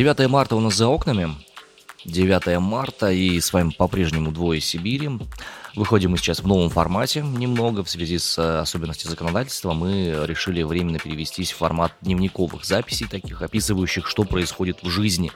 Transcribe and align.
9 0.00 0.30
марта 0.30 0.56
у 0.56 0.60
нас 0.60 0.76
за 0.76 0.88
окнами. 0.88 1.28
9 2.06 2.58
марта, 2.58 3.10
и 3.10 3.38
с 3.38 3.52
вами 3.52 3.70
по-прежнему 3.76 4.32
«Двое 4.32 4.58
Сибири». 4.58 5.10
Выходим 5.74 6.12
мы 6.12 6.16
сейчас 6.16 6.40
в 6.40 6.46
новом 6.46 6.70
формате 6.70 7.20
немного 7.20 7.84
в 7.84 7.90
связи 7.90 8.16
с 8.16 8.38
э, 8.38 8.60
особенностями 8.60 9.10
законодательства. 9.10 9.74
Мы 9.74 10.24
решили 10.24 10.62
временно 10.62 10.98
перевестись 10.98 11.52
в 11.52 11.58
формат 11.58 11.92
дневниковых 12.00 12.64
записей, 12.64 13.08
таких 13.08 13.42
описывающих, 13.42 14.08
что 14.08 14.24
происходит 14.24 14.82
в 14.82 14.88
жизни 14.88 15.32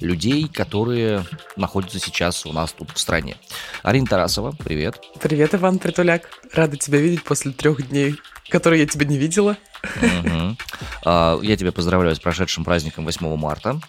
людей, 0.00 0.48
которые 0.48 1.24
находятся 1.54 2.00
сейчас 2.00 2.44
у 2.44 2.52
нас 2.52 2.72
тут 2.72 2.90
в 2.90 2.98
стране. 2.98 3.36
Арина 3.84 4.08
Тарасова, 4.08 4.50
привет. 4.50 5.00
Привет, 5.20 5.54
Иван 5.54 5.78
Притуляк. 5.78 6.28
Рада 6.52 6.76
тебя 6.76 6.98
видеть 6.98 7.22
после 7.22 7.52
трех 7.52 7.88
дней, 7.88 8.16
которые 8.48 8.80
я 8.80 8.86
тебя 8.86 9.06
не 9.06 9.18
видела. 9.18 9.56
Угу. 9.96 10.56
Я 11.42 11.56
тебя 11.56 11.72
поздравляю 11.72 12.16
с 12.16 12.20
прошедшим 12.20 12.64
праздником 12.64 13.04
8 13.04 13.36
марта. 13.36 13.80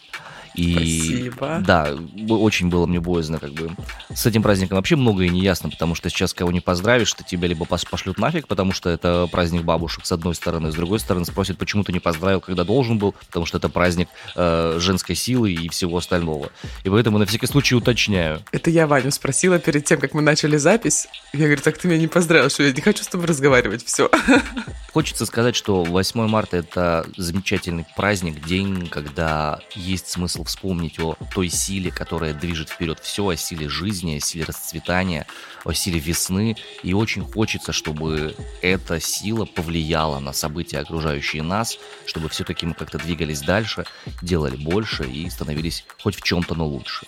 И, 0.60 0.74
Спасибо. 0.74 1.64
Да, 1.66 1.96
очень 2.30 2.70
было 2.70 2.86
мне 2.86 3.00
боязно, 3.00 3.40
как 3.40 3.52
бы. 3.52 3.72
С 4.14 4.26
этим 4.26 4.44
праздником 4.44 4.76
вообще 4.76 4.96
многое 4.96 5.30
не 5.30 5.40
ясно, 5.40 5.70
потому 5.70 5.96
что 5.96 6.10
сейчас 6.10 6.34
кого 6.34 6.52
не 6.52 6.60
поздравишь, 6.60 7.08
что 7.08 7.24
тебя 7.24 7.48
либо 7.48 7.66
пошлют 7.66 8.18
нафиг, 8.18 8.48
потому 8.48 8.74
что 8.74 8.90
это 8.90 9.28
праздник 9.32 9.64
бабушек, 9.64 10.06
с 10.06 10.12
одной 10.12 10.36
стороны, 10.36 10.72
с 10.72 10.76
другой 10.76 11.00
стороны 11.00 11.26
спросят, 11.26 11.58
почему 11.58 11.84
ты 11.84 11.94
не 11.94 12.00
поздравил, 12.00 12.42
когда 12.42 12.64
должен 12.64 12.98
был, 12.98 13.14
потому 13.28 13.46
что 13.46 13.58
это 13.58 13.70
праздник 13.70 14.10
э, 14.36 14.78
женской 14.80 15.16
силы 15.16 15.54
и 15.54 15.70
всего 15.70 15.98
остального. 15.98 16.50
И 16.84 16.90
поэтому 16.90 17.18
на 17.18 17.26
всякий 17.26 17.48
случай 17.48 17.76
уточняю. 17.76 18.42
Это 18.52 18.70
я 18.70 18.86
Ваню 18.88 19.12
спросила 19.12 19.60
перед 19.60 19.86
тем, 19.86 20.00
как 20.00 20.14
мы 20.14 20.22
начали 20.22 20.58
запись. 20.58 21.08
Я 21.32 21.46
говорю, 21.46 21.62
так 21.62 21.78
ты 21.78 21.88
меня 21.88 22.00
не 22.00 22.08
поздравил, 22.08 22.50
что 22.50 22.64
я 22.64 22.74
не 22.74 22.82
хочу 22.82 23.04
с 23.04 23.08
тобой 23.08 23.28
разговаривать, 23.28 23.86
все. 23.86 24.10
Хочется 24.94 25.26
сказать, 25.26 25.56
что 25.56 25.84
8 25.84 26.28
марта 26.28 26.58
это 26.58 27.06
замечательный 27.16 27.86
праздник, 27.96 28.44
день, 28.46 28.88
когда 28.90 29.60
есть 29.76 30.10
смысл 30.10 30.44
вспомнить 30.50 31.00
о 31.00 31.16
той 31.34 31.50
силе, 31.50 31.92
которая 31.92 32.34
движет 32.34 32.70
вперед 32.70 33.00
все, 33.00 33.28
о 33.28 33.36
силе 33.36 33.70
жизни, 33.70 34.18
о 34.18 34.20
силе 34.20 34.44
расцветания, 34.44 35.26
о 35.64 35.74
силе 35.74 36.00
весны. 36.00 36.58
И 36.84 36.94
очень 36.94 37.24
хочется, 37.24 37.72
чтобы 37.72 38.36
эта 38.62 39.00
сила 39.00 39.46
повлияла 39.46 40.20
на 40.20 40.34
события, 40.34 40.80
окружающие 40.80 41.44
нас, 41.44 41.78
чтобы 42.06 42.30
все-таки 42.30 42.66
мы 42.66 42.74
как-то 42.74 42.98
двигались 42.98 43.42
дальше, 43.42 43.86
делали 44.22 44.58
больше 44.58 45.04
и 45.04 45.30
становились 45.30 45.86
хоть 46.02 46.16
в 46.16 46.24
чем-то, 46.24 46.56
но 46.56 46.66
лучше. 46.66 47.06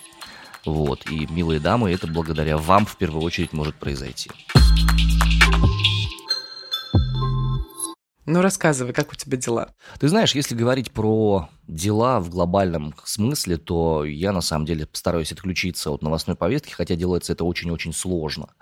Вот. 0.64 1.10
И, 1.10 1.26
милые 1.26 1.60
дамы, 1.60 1.90
это 1.90 2.06
благодаря 2.06 2.56
вам 2.56 2.86
в 2.86 2.96
первую 2.96 3.22
очередь 3.22 3.52
может 3.52 3.74
произойти. 3.74 4.30
Ну, 8.32 8.40
рассказывай, 8.40 8.94
как 8.94 9.12
у 9.12 9.14
тебя 9.14 9.36
дела? 9.36 9.74
Ты 10.00 10.08
знаешь, 10.08 10.34
если 10.34 10.54
говорить 10.54 10.90
про 10.90 11.50
дела 11.68 12.18
в 12.18 12.30
глобальном 12.30 12.94
смысле, 13.04 13.58
то 13.58 14.06
я 14.06 14.32
на 14.32 14.40
самом 14.40 14.64
деле 14.64 14.86
постараюсь 14.86 15.32
отключиться 15.32 15.90
от 15.90 16.00
новостной 16.00 16.34
повестки, 16.34 16.72
хотя 16.72 16.94
делается 16.94 17.34
это 17.34 17.44
очень-очень 17.44 17.92
сложно. 17.92 18.54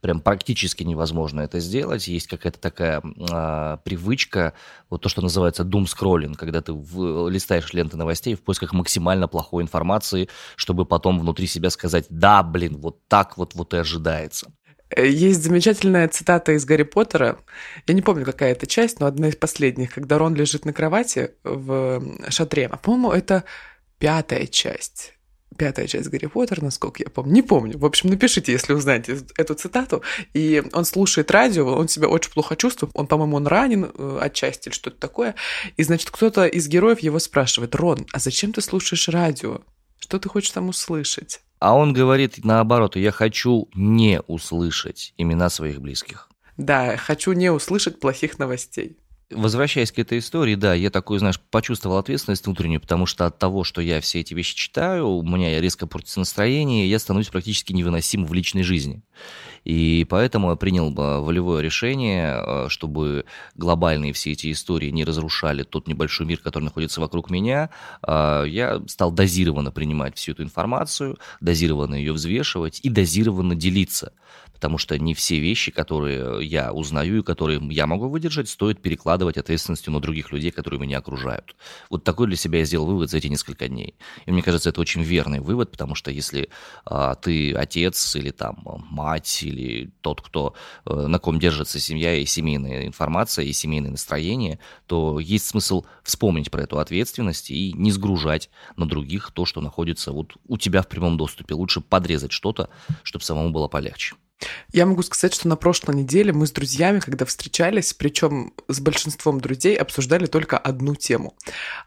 Прям 0.00 0.20
практически 0.20 0.84
невозможно 0.84 1.40
это 1.40 1.58
сделать. 1.58 2.06
Есть 2.06 2.28
какая-то 2.28 2.60
такая 2.60 3.02
э, 3.02 3.78
привычка, 3.82 4.52
вот 4.90 5.02
то, 5.02 5.08
что 5.08 5.22
называется 5.22 5.64
doom 5.64 5.86
scrolling, 5.86 6.36
когда 6.36 6.60
ты 6.60 6.72
в, 6.72 7.28
листаешь 7.28 7.72
ленты 7.72 7.96
новостей 7.96 8.36
в 8.36 8.44
поисках 8.44 8.74
максимально 8.74 9.26
плохой 9.26 9.64
информации, 9.64 10.28
чтобы 10.54 10.86
потом 10.86 11.18
внутри 11.18 11.48
себя 11.48 11.70
сказать, 11.70 12.06
да, 12.10 12.44
блин, 12.44 12.76
вот 12.76 13.00
так 13.08 13.36
вот, 13.36 13.56
вот 13.56 13.74
и 13.74 13.78
ожидается. 13.78 14.52
Э, 14.90 15.06
есть 15.06 15.42
замечательная 15.42 16.08
цитата 16.08 16.52
из 16.52 16.64
Гарри 16.64 16.84
Поттера. 16.84 17.38
Я 17.86 17.94
не 17.94 18.02
помню, 18.02 18.24
какая 18.24 18.52
это 18.52 18.66
часть, 18.66 19.00
но 19.00 19.06
одна 19.06 19.28
из 19.28 19.36
последних, 19.36 19.94
когда 19.94 20.18
Рон 20.18 20.34
лежит 20.34 20.64
на 20.64 20.72
кровати 20.72 21.32
в 21.44 22.02
шатре. 22.28 22.68
А, 22.70 22.76
по-моему, 22.76 23.12
это 23.12 23.44
пятая 23.98 24.46
часть. 24.46 25.14
Пятая 25.56 25.86
часть 25.86 26.08
Гарри 26.08 26.26
Поттера, 26.26 26.62
насколько 26.62 27.02
я 27.02 27.10
помню. 27.10 27.32
Не 27.32 27.42
помню. 27.42 27.78
В 27.78 27.84
общем, 27.84 28.10
напишите, 28.10 28.52
если 28.52 28.74
узнаете 28.74 29.18
эту 29.36 29.54
цитату. 29.54 30.02
И 30.34 30.62
он 30.72 30.84
слушает 30.84 31.30
радио, 31.30 31.66
он 31.66 31.88
себя 31.88 32.08
очень 32.08 32.30
плохо 32.30 32.56
чувствует. 32.56 32.92
Он, 32.94 33.06
по-моему, 33.06 33.36
он 33.36 33.46
ранен 33.46 33.90
э, 33.92 34.18
отчасти 34.20 34.68
или 34.68 34.74
что-то 34.74 34.98
такое. 34.98 35.34
И, 35.76 35.82
значит, 35.82 36.10
кто-то 36.10 36.46
из 36.46 36.68
героев 36.68 37.00
его 37.00 37.18
спрашивает, 37.18 37.74
Рон, 37.74 38.06
а 38.12 38.18
зачем 38.18 38.52
ты 38.52 38.60
слушаешь 38.60 39.08
радио? 39.08 39.62
Что 39.98 40.18
ты 40.18 40.28
хочешь 40.28 40.50
там 40.50 40.68
услышать? 40.68 41.40
А 41.58 41.74
он 41.74 41.92
говорит 41.92 42.44
наоборот, 42.44 42.96
я 42.96 43.10
хочу 43.10 43.68
не 43.74 44.20
услышать 44.26 45.14
имена 45.16 45.48
своих 45.48 45.80
близких. 45.80 46.28
Да, 46.56 46.96
хочу 46.96 47.32
не 47.32 47.50
услышать 47.50 48.00
плохих 48.00 48.38
новостей. 48.38 48.98
Возвращаясь 49.32 49.90
к 49.90 49.98
этой 49.98 50.18
истории, 50.18 50.54
да, 50.54 50.72
я 50.72 50.88
такой, 50.88 51.18
знаешь, 51.18 51.40
почувствовал 51.50 51.98
ответственность 51.98 52.46
внутреннюю, 52.46 52.80
потому 52.80 53.06
что 53.06 53.26
от 53.26 53.36
того, 53.40 53.64
что 53.64 53.80
я 53.80 54.00
все 54.00 54.20
эти 54.20 54.34
вещи 54.34 54.54
читаю, 54.54 55.08
у 55.08 55.22
меня 55.24 55.60
резко 55.60 55.88
портится 55.88 56.20
настроение, 56.20 56.88
я 56.88 57.00
становлюсь 57.00 57.30
практически 57.30 57.72
невыносим 57.72 58.24
в 58.24 58.32
личной 58.32 58.62
жизни. 58.62 59.02
И 59.64 60.06
поэтому 60.08 60.50
я 60.50 60.56
принял 60.56 60.92
волевое 60.92 61.60
решение, 61.60 62.40
э, 62.40 62.66
чтобы 62.68 63.24
глобальные 63.56 64.12
все 64.12 64.30
эти 64.30 64.52
истории 64.52 64.90
не 64.90 65.02
разрушали 65.04 65.64
тот 65.64 65.88
небольшой 65.88 66.24
мир, 66.24 66.38
который 66.38 66.62
находится 66.62 67.00
вокруг 67.00 67.28
меня. 67.28 67.70
А, 68.02 68.44
я 68.44 68.80
стал 68.86 69.10
дозированно 69.10 69.72
принимать 69.72 70.16
всю 70.16 70.32
эту 70.32 70.44
информацию, 70.44 71.18
дозированно 71.40 71.96
ее 71.96 72.12
взвешивать 72.12 72.78
и 72.84 72.88
дозированно 72.88 73.56
делиться 73.56 74.12
потому 74.56 74.78
что 74.78 74.98
не 74.98 75.12
все 75.12 75.38
вещи, 75.38 75.70
которые 75.70 76.44
я 76.46 76.72
узнаю 76.72 77.18
и 77.18 77.22
которые 77.22 77.60
я 77.70 77.86
могу 77.86 78.08
выдержать, 78.08 78.48
стоит 78.48 78.80
перекладывать 78.80 79.15
ответственностью 79.38 79.92
на 79.92 80.00
других 80.00 80.32
людей, 80.32 80.50
которые 80.50 80.80
меня 80.80 80.98
окружают. 80.98 81.56
Вот 81.90 82.04
такой 82.04 82.26
для 82.26 82.36
себя 82.36 82.60
я 82.60 82.64
сделал 82.64 82.86
вывод 82.86 83.10
за 83.10 83.18
эти 83.18 83.28
несколько 83.28 83.68
дней. 83.68 83.96
И 84.26 84.30
мне 84.30 84.42
кажется, 84.42 84.68
это 84.68 84.80
очень 84.80 85.02
верный 85.02 85.40
вывод, 85.40 85.70
потому 85.70 85.94
что 85.94 86.10
если 86.10 86.48
а, 86.84 87.14
ты 87.14 87.54
отец 87.54 88.16
или 88.16 88.30
там 88.30 88.62
мать 88.90 89.42
или 89.42 89.90
тот, 90.00 90.20
кто 90.20 90.54
а, 90.84 91.06
на 91.06 91.18
ком 91.18 91.38
держится 91.38 91.78
семья 91.78 92.14
и 92.14 92.26
семейная 92.26 92.86
информация 92.86 93.44
и 93.44 93.52
семейное 93.52 93.90
настроение, 93.92 94.58
то 94.86 95.18
есть 95.20 95.46
смысл 95.46 95.84
вспомнить 96.02 96.50
про 96.50 96.62
эту 96.62 96.78
ответственность 96.78 97.50
и 97.50 97.72
не 97.72 97.90
сгружать 97.90 98.50
на 98.76 98.86
других 98.86 99.30
то, 99.32 99.44
что 99.44 99.60
находится 99.60 100.12
вот 100.12 100.34
у 100.46 100.58
тебя 100.58 100.82
в 100.82 100.88
прямом 100.88 101.16
доступе. 101.16 101.54
Лучше 101.54 101.80
подрезать 101.80 102.32
что-то, 102.32 102.68
чтобы 103.02 103.24
самому 103.24 103.50
было 103.50 103.68
полегче. 103.68 104.16
Я 104.72 104.84
могу 104.84 105.02
сказать, 105.02 105.32
что 105.32 105.48
на 105.48 105.56
прошлой 105.56 105.94
неделе 105.94 106.32
мы 106.32 106.46
с 106.46 106.52
друзьями, 106.52 107.00
когда 107.00 107.24
встречались, 107.24 107.94
причем 107.94 108.52
с 108.68 108.80
большинством 108.80 109.40
друзей, 109.40 109.76
обсуждали 109.76 110.26
только 110.26 110.58
одну 110.58 110.94
тему. 110.94 111.34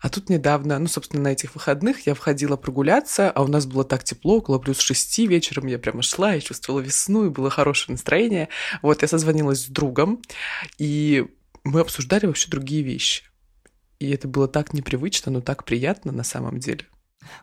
А 0.02 0.10
тут 0.10 0.30
недавно, 0.30 0.80
ну, 0.80 0.88
собственно, 0.88 1.24
на 1.24 1.28
этих 1.30 1.54
выходных 1.54 2.08
я 2.08 2.14
входила 2.16 2.56
прогуляться, 2.56 3.30
а 3.30 3.44
у 3.44 3.48
нас 3.48 3.66
было 3.66 3.84
так 3.84 4.04
тепло, 4.04 4.38
около 4.38 4.60
плюс 4.60 4.80
шести 4.80 5.28
вечером 5.28 5.68
я 5.68 5.78
прямо 5.78 6.02
шла 6.02 6.36
и 6.36 6.42
чувствовала 6.42 6.82
весну, 6.82 7.26
и 7.26 7.30
было 7.30 7.50
хорошее 7.50 7.94
настроение. 7.94 8.50
Вот, 8.82 9.02
я 9.02 9.08
созвонилась 9.08 9.66
с 9.66 9.68
другом, 9.68 10.22
и 10.78 11.28
мы 11.64 11.82
обсуждали 11.82 12.26
вообще 12.26 12.50
другие 12.50 12.82
вещи. 12.82 13.26
И 14.00 14.10
это 14.12 14.28
было 14.28 14.48
так 14.48 14.74
непривычно, 14.74 15.32
но 15.32 15.42
так 15.42 15.66
приятно 15.66 16.12
на 16.12 16.24
самом 16.24 16.60
деле. 16.60 16.86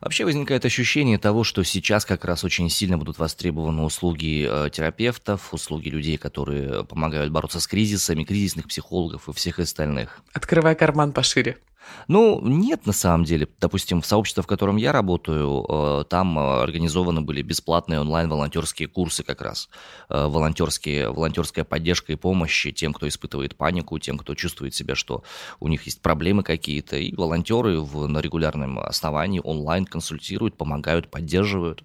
Вообще 0.01 0.25
возникает 0.25 0.65
ощущение 0.65 1.19
того, 1.19 1.45
что 1.45 1.63
сейчас 1.63 2.05
как 2.05 2.25
раз 2.25 2.45
очень 2.45 2.69
сильно 2.71 2.99
будут 2.99 3.19
востребованы 3.19 3.83
услуги 3.83 4.47
э, 4.49 4.71
терапевтов, 4.71 5.53
услуги 5.53 5.89
людей, 5.89 6.17
которые 6.17 6.85
помогают 6.85 7.33
бороться 7.33 7.61
с 7.61 7.67
кризисами, 7.67 8.25
кризисных 8.25 8.69
психологов 8.69 9.29
и 9.29 9.33
всех 9.33 9.59
остальных. 9.59 10.21
Открывай 10.33 10.75
карман 10.75 11.13
пошире. 11.13 11.59
Ну, 12.09 12.41
нет, 12.43 12.87
на 12.87 12.93
самом 12.93 13.25
деле. 13.25 13.49
Допустим, 13.61 14.01
в 14.01 14.07
сообществе, 14.07 14.43
в 14.43 14.47
котором 14.47 14.77
я 14.77 14.93
работаю, 14.93 15.65
э, 15.69 16.05
там 16.09 16.39
э, 16.39 16.63
организованы 16.63 17.21
были 17.21 17.43
бесплатные 17.43 18.01
онлайн-волонтерские 18.01 18.89
курсы 18.89 19.23
как 19.23 19.43
раз. 19.43 19.69
Э, 20.09 20.27
волонтерские, 20.27 21.11
волонтерская 21.11 21.65
поддержка 21.65 22.13
и 22.13 22.17
помощь 22.17 22.67
тем, 22.75 22.93
кто 22.93 23.09
испытывает 23.09 23.57
панику, 23.57 23.99
тем, 23.99 24.19
кто 24.19 24.35
чувствует 24.35 24.75
себя, 24.75 24.95
что 24.95 25.25
у 25.61 25.69
них 25.69 25.83
есть 25.85 26.01
проблемы 26.01 26.43
какие-то. 26.43 26.97
И 26.97 27.15
волонтеры 27.15 27.81
в, 27.81 28.07
на 28.07 28.21
регулярном 28.21 28.79
основании 28.79 29.41
онлайн 29.43 29.85
консультируют, 29.85 30.57
помогают, 30.57 31.11
поддерживают. 31.11 31.85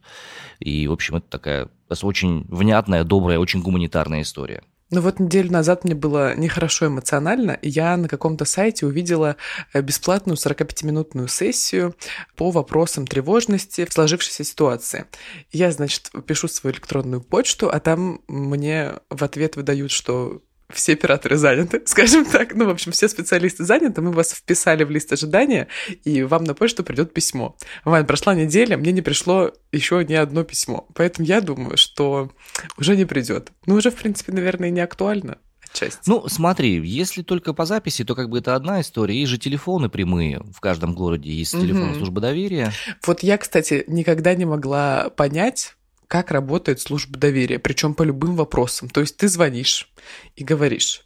И, 0.59 0.87
в 0.87 0.91
общем, 0.91 1.15
это 1.15 1.27
такая 1.29 1.69
очень 2.01 2.45
внятная, 2.47 3.03
добрая, 3.03 3.39
очень 3.39 3.61
гуманитарная 3.61 4.21
история. 4.21 4.63
Ну 4.91 4.99
вот 4.99 5.19
неделю 5.19 5.51
назад 5.51 5.85
мне 5.85 5.95
было 5.95 6.35
нехорошо 6.35 6.87
эмоционально, 6.87 7.51
и 7.51 7.69
я 7.69 7.95
на 7.95 8.09
каком-то 8.09 8.43
сайте 8.43 8.85
увидела 8.85 9.37
э, 9.73 9.81
бесплатную 9.81 10.35
45-минутную 10.35 11.29
сессию 11.29 11.95
по 12.35 12.51
вопросам 12.51 13.07
тревожности 13.07 13.85
в 13.85 13.93
сложившейся 13.93 14.43
ситуации. 14.43 15.05
Я, 15.51 15.71
значит, 15.71 16.11
пишу 16.27 16.49
свою 16.49 16.75
электронную 16.75 17.21
почту, 17.21 17.69
а 17.71 17.79
там 17.79 18.21
мне 18.27 18.95
в 19.09 19.23
ответ 19.23 19.55
выдают, 19.55 19.91
что 19.91 20.41
все 20.73 20.93
операторы 20.93 21.37
заняты, 21.37 21.81
скажем 21.85 22.25
так. 22.25 22.53
Ну, 22.55 22.65
в 22.65 22.69
общем, 22.69 22.91
все 22.91 23.07
специалисты 23.07 23.63
заняты, 23.63 24.01
мы 24.01 24.11
вас 24.11 24.31
вписали 24.31 24.83
в 24.83 24.91
лист 24.91 25.11
ожидания, 25.13 25.67
и 26.03 26.23
вам 26.23 26.43
на 26.43 26.53
почту 26.53 26.83
придет 26.83 27.13
письмо. 27.13 27.55
Вань, 27.85 28.05
прошла 28.05 28.35
неделя, 28.35 28.77
мне 28.77 28.91
не 28.91 29.01
пришло 29.01 29.51
еще 29.71 30.03
ни 30.07 30.13
одно 30.13 30.43
письмо. 30.43 30.87
Поэтому 30.93 31.27
я 31.27 31.41
думаю, 31.41 31.77
что 31.77 32.31
уже 32.77 32.95
не 32.95 33.05
придет. 33.05 33.51
Ну, 33.65 33.75
уже, 33.75 33.91
в 33.91 33.95
принципе, 33.95 34.31
наверное, 34.31 34.69
не 34.69 34.81
актуально. 34.81 35.37
часть? 35.73 35.99
Ну, 36.05 36.27
смотри, 36.27 36.85
если 36.85 37.21
только 37.21 37.53
по 37.53 37.65
записи, 37.65 38.03
то 38.03 38.15
как 38.15 38.29
бы 38.29 38.39
это 38.39 38.55
одна 38.55 38.81
история. 38.81 39.19
Есть 39.19 39.31
же 39.31 39.37
телефоны 39.37 39.89
прямые. 39.89 40.41
В 40.53 40.59
каждом 40.59 40.93
городе 40.93 41.31
есть 41.31 41.53
телефон 41.53 41.95
службы 41.95 42.21
доверия. 42.21 42.71
Вот 43.05 43.23
я, 43.23 43.37
кстати, 43.37 43.83
никогда 43.87 44.35
не 44.35 44.45
могла 44.45 45.09
понять, 45.09 45.75
как 46.11 46.31
работает 46.31 46.81
служба 46.81 47.17
доверия, 47.17 47.57
причем 47.57 47.93
по 47.93 48.03
любым 48.03 48.35
вопросам. 48.35 48.89
То 48.89 48.99
есть 48.99 49.15
ты 49.15 49.29
звонишь 49.29 49.89
и 50.35 50.43
говоришь, 50.43 51.05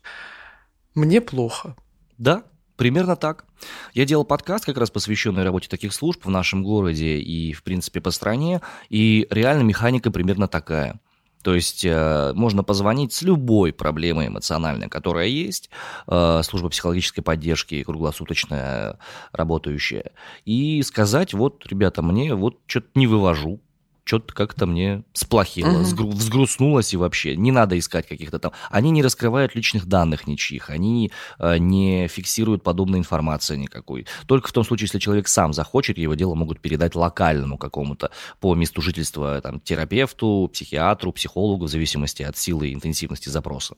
мне 0.95 1.21
плохо. 1.21 1.75
Да, 2.17 2.43
Примерно 2.75 3.15
так. 3.15 3.45
Я 3.93 4.03
делал 4.05 4.25
подкаст, 4.25 4.65
как 4.65 4.77
раз 4.77 4.91
посвященный 4.91 5.43
работе 5.43 5.69
таких 5.69 5.93
служб 5.93 6.25
в 6.25 6.29
нашем 6.29 6.61
городе 6.61 7.19
и, 7.19 7.53
в 7.53 7.63
принципе, 7.63 8.01
по 8.01 8.11
стране, 8.11 8.59
и 8.89 9.27
реально 9.29 9.61
механика 9.61 10.11
примерно 10.11 10.49
такая. 10.49 10.99
То 11.41 11.55
есть 11.55 11.85
э, 11.85 12.33
можно 12.33 12.63
позвонить 12.63 13.13
с 13.13 13.21
любой 13.21 13.71
проблемой 13.71 14.27
эмоциональной, 14.27 14.89
которая 14.89 15.27
есть, 15.27 15.69
э, 16.07 16.41
служба 16.43 16.67
психологической 16.69 17.23
поддержки 17.23 17.83
круглосуточная 17.83 18.97
работающая, 19.31 20.11
и 20.43 20.81
сказать, 20.81 21.33
вот, 21.33 21.65
ребята, 21.67 22.01
мне 22.01 22.33
вот 22.35 22.59
что-то 22.65 22.89
не 22.95 23.05
вывожу, 23.07 23.61
что-то 24.05 24.33
как-то 24.33 24.67
мне 24.67 25.03
сплохело, 25.13 25.81
угу. 25.81 26.11
взгрустнулось 26.11 26.93
и 26.93 26.97
вообще. 26.97 27.35
Не 27.35 27.51
надо 27.51 27.77
искать 27.77 28.07
каких-то 28.07 28.37
там... 28.37 28.51
Они 28.69 28.91
не 28.91 29.01
раскрывают 29.01 29.55
личных 29.55 29.87
данных 29.87 30.27
ничьих, 30.27 30.69
они 30.69 31.11
э, 31.39 31.57
не 31.57 32.07
фиксируют 32.07 32.61
подобной 32.61 32.99
информации 32.99 33.55
никакой. 33.57 34.05
Только 34.27 34.47
в 34.47 34.51
том 34.51 34.63
случае, 34.63 34.85
если 34.85 34.99
человек 34.99 35.27
сам 35.27 35.53
захочет, 35.53 35.97
его 35.97 36.13
дело 36.13 36.35
могут 36.35 36.59
передать 36.59 36.93
локальному 36.93 37.57
какому-то 37.57 38.11
по 38.39 38.53
месту 38.53 38.79
жительства 38.79 39.41
там, 39.41 39.59
терапевту, 39.59 40.51
психиатру, 40.53 41.11
психологу, 41.11 41.65
в 41.65 41.69
зависимости 41.69 42.21
от 42.21 42.37
силы 42.37 42.69
и 42.69 42.73
интенсивности 42.75 43.29
запроса. 43.29 43.75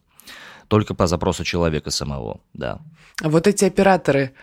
Только 0.68 0.94
по 0.94 1.08
запросу 1.08 1.46
человека 1.46 1.90
самого, 1.90 2.42
да. 2.54 2.82
А 3.24 3.30
вот 3.30 3.48
эти 3.48 3.64
операторы, 3.64 4.34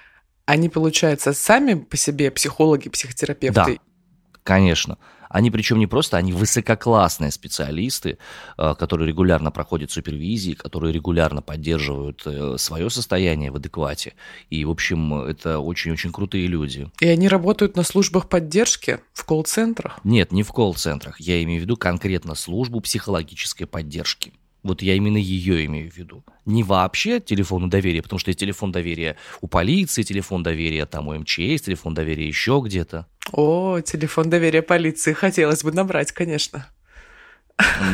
они, 0.47 0.71
получается, 0.71 1.35
сами 1.35 1.75
по 1.75 1.99
себе 1.99 2.31
психологи, 2.31 2.89
психотерапевты? 2.89 3.75
Да, 3.75 4.39
конечно. 4.43 4.97
Они 5.35 5.51
причем 5.51 5.81
не 5.81 5.89
просто, 5.89 6.17
они 6.17 6.33
высококлассные 6.33 7.33
специалисты, 7.33 8.19
э, 8.57 8.75
которые 8.79 9.09
регулярно 9.09 9.51
проходят 9.51 9.91
супервизии, 9.91 10.53
которые 10.53 10.93
регулярно 10.93 11.43
поддерживают 11.43 12.23
э, 12.25 12.55
свое 12.57 12.89
состояние 12.89 13.51
в 13.51 13.57
адеквате. 13.57 14.15
И, 14.49 14.65
в 14.65 14.71
общем, 14.71 15.13
это 15.13 15.59
очень-очень 15.59 16.13
крутые 16.13 16.47
люди. 16.47 16.89
И 17.01 17.09
они 17.09 17.27
работают 17.27 17.75
на 17.75 17.83
службах 17.83 18.29
поддержки 18.29 19.01
в 19.13 19.25
колл-центрах? 19.25 19.99
Нет, 20.05 20.31
не 20.31 20.45
в 20.45 20.53
колл-центрах. 20.53 21.19
Я 21.19 21.43
имею 21.43 21.59
в 21.59 21.65
виду 21.65 21.77
конкретно 21.77 22.37
службу 22.37 22.81
психологической 22.81 23.67
поддержки. 23.67 24.35
Вот 24.65 24.81
я 24.81 24.95
именно 24.95 25.19
ее 25.19 25.67
имею 25.67 25.91
в 25.91 25.97
виду. 25.97 26.25
Не 26.47 26.63
вообще 26.63 27.21
телефону 27.21 27.69
доверия, 27.69 28.03
потому 28.03 28.19
что 28.19 28.31
есть 28.31 28.41
телефон 28.41 28.73
доверия 28.73 29.17
у 29.43 29.47
полиции, 29.47 30.03
телефон 30.03 30.43
доверия 30.43 30.87
там 30.87 31.07
у 31.07 31.15
МЧС, 31.15 31.61
телефон 31.63 31.93
доверия 31.93 32.27
еще 32.27 32.63
где-то. 32.65 33.07
О, 33.31 33.81
телефон 33.81 34.31
доверия 34.31 34.63
полиции 34.63 35.13
хотелось 35.13 35.63
бы 35.63 35.71
набрать, 35.71 36.13
конечно. 36.13 36.67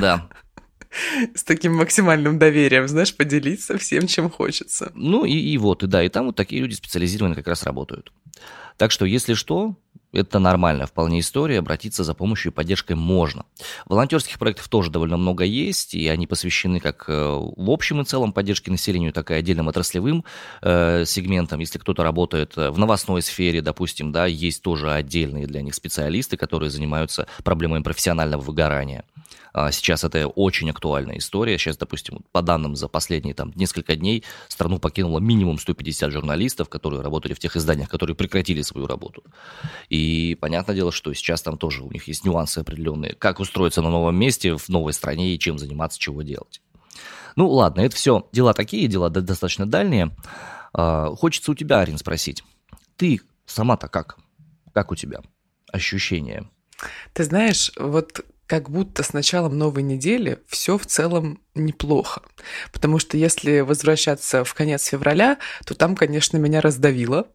Да. 0.00 0.28
С 1.34 1.43
таким 1.43 1.75
максимальным 1.75 2.38
доверием, 2.38 2.87
знаешь, 2.87 3.17
поделиться 3.17 3.76
всем, 3.76 4.06
чем 4.06 4.31
хочется. 4.31 4.93
Ну 4.94 5.25
и, 5.25 5.32
и 5.32 5.58
вот, 5.58 5.82
и 5.82 5.88
да, 5.88 6.05
и 6.05 6.08
там 6.08 6.26
вот 6.26 6.37
такие 6.37 6.62
люди 6.62 6.75
специализированные 6.75 7.37
как 7.37 7.49
раз 7.49 7.64
работают. 7.64 8.12
Так 8.76 8.93
что, 8.93 9.05
если 9.06 9.34
что, 9.34 9.76
это 10.12 10.38
нормальная 10.38 10.86
вполне 10.86 11.20
история, 11.20 11.58
обратиться 11.58 12.04
за 12.04 12.14
помощью 12.14 12.52
и 12.52 12.54
поддержкой 12.54 12.94
можно. 12.94 13.44
Волонтерских 13.86 14.38
проектов 14.38 14.68
тоже 14.68 14.90
довольно 14.90 15.16
много 15.16 15.44
есть, 15.44 15.94
и 15.94 16.08
они 16.08 16.26
посвящены 16.26 16.80
как 16.80 17.04
э, 17.08 17.12
в 17.12 17.70
общем 17.70 18.00
и 18.00 18.04
целом 18.04 18.32
поддержке 18.32 18.70
населению, 18.70 19.12
так 19.12 19.30
и 19.30 19.34
отдельным 19.34 19.68
отраслевым 19.68 20.24
э, 20.62 21.04
сегментам. 21.06 21.60
Если 21.60 21.78
кто-то 21.78 22.02
работает 22.02 22.56
э, 22.56 22.70
в 22.70 22.78
новостной 22.78 23.22
сфере, 23.22 23.62
допустим, 23.62 24.12
да, 24.12 24.26
есть 24.26 24.62
тоже 24.62 24.92
отдельные 24.92 25.46
для 25.46 25.62
них 25.62 25.74
специалисты, 25.74 26.36
которые 26.36 26.70
занимаются 26.70 27.26
проблемами 27.44 27.82
профессионального 27.82 28.40
выгорания. 28.40 29.04
А, 29.52 29.72
сейчас 29.72 30.04
это 30.04 30.26
очень 30.26 30.70
актуальная 30.70 31.18
история. 31.18 31.58
Сейчас, 31.58 31.76
допустим, 31.76 32.20
по 32.32 32.42
данным 32.42 32.76
за 32.76 32.88
последние 32.88 33.34
там, 33.34 33.52
несколько 33.54 33.96
дней 33.96 34.24
страну 34.48 34.78
покинуло 34.78 35.18
минимум 35.18 35.58
150 35.58 36.10
журналистов, 36.10 36.68
которые 36.68 37.02
работали 37.02 37.34
в 37.34 37.38
тех 37.38 37.56
изданиях, 37.56 37.88
которые 37.88 38.14
прекратили 38.14 38.62
свою 38.62 38.86
работу. 38.86 39.22
И 39.88 40.00
понятное 40.41 40.75
дело, 40.75 40.93
что 40.93 41.12
сейчас 41.14 41.43
там 41.43 41.58
тоже 41.58 41.82
у 41.82 41.91
них 41.91 42.08
есть 42.08 42.25
нюансы 42.25 42.58
определенные. 42.58 43.14
Как 43.14 43.41
устроиться 43.41 43.82
на 43.82 43.91
новом 43.91 44.17
месте, 44.17 44.56
в 44.56 44.69
новой 44.69 44.93
стране 44.93 45.35
и 45.35 45.38
чем 45.38 45.58
заниматься, 45.58 45.99
чего 45.99 46.23
делать. 46.23 46.61
Ну 47.37 47.49
ладно, 47.49 47.81
это 47.81 47.97
все 47.97 48.29
дела 48.32 48.52
такие, 48.52 48.88
дела 48.88 49.08
достаточно 49.08 49.67
дальние. 49.67 50.11
А, 50.73 51.14
хочется 51.14 51.52
у 51.52 51.55
тебя, 51.55 51.81
Арин, 51.81 51.99
спросить. 51.99 52.44
Ты 52.97 53.20
сама-то 53.47 53.88
как? 53.88 54.19
Как 54.73 54.93
у 54.93 54.97
тебя 54.97 55.23
ощущения? 55.73 56.49
Ты 57.12 57.25
знаешь, 57.25 57.73
вот 57.76 58.25
как 58.46 58.69
будто 58.69 59.03
с 59.03 59.12
началом 59.12 59.56
новой 59.56 59.82
недели 59.82 60.43
все 60.49 60.76
в 60.76 60.87
целом 60.87 61.41
неплохо. 61.55 62.23
Потому 62.73 62.99
что 62.99 63.17
если 63.17 63.61
возвращаться 63.61 64.44
в 64.44 64.55
конец 64.55 64.85
февраля, 64.85 65.38
то 65.64 65.75
там, 65.75 65.97
конечно, 65.97 66.37
меня 66.37 66.61
раздавило. 66.61 67.26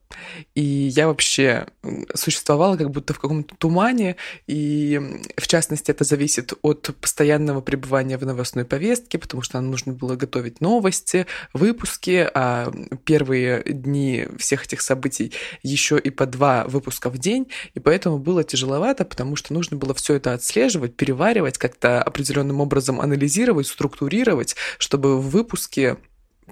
И 0.53 0.61
я 0.61 1.07
вообще 1.07 1.67
существовала 2.13 2.77
как 2.77 2.91
будто 2.91 3.13
в 3.13 3.19
каком-то 3.19 3.55
тумане. 3.55 4.15
И, 4.47 5.01
в 5.37 5.47
частности, 5.47 5.91
это 5.91 6.03
зависит 6.03 6.53
от 6.61 6.95
постоянного 7.01 7.61
пребывания 7.61 8.17
в 8.17 8.25
новостной 8.25 8.65
повестке, 8.65 9.17
потому 9.17 9.43
что 9.43 9.59
нам 9.59 9.69
нужно 9.69 9.93
было 9.93 10.15
готовить 10.15 10.61
новости, 10.61 11.25
выпуски, 11.53 12.29
а 12.33 12.71
первые 13.03 13.63
дни 13.63 14.27
всех 14.37 14.65
этих 14.65 14.81
событий 14.81 15.33
еще 15.63 15.97
и 15.99 16.09
по 16.09 16.25
два 16.25 16.65
выпуска 16.65 17.09
в 17.09 17.17
день. 17.17 17.47
И 17.73 17.79
поэтому 17.79 18.17
было 18.17 18.43
тяжеловато, 18.43 19.05
потому 19.05 19.35
что 19.35 19.53
нужно 19.53 19.77
было 19.77 19.93
все 19.93 20.15
это 20.15 20.33
отслеживать, 20.33 20.95
переваривать, 20.95 21.57
как-то 21.57 22.01
определенным 22.01 22.61
образом 22.61 23.01
анализировать, 23.01 23.67
структурировать, 24.05 24.55
чтобы 24.77 25.19
в 25.19 25.29
выпуске 25.29 25.97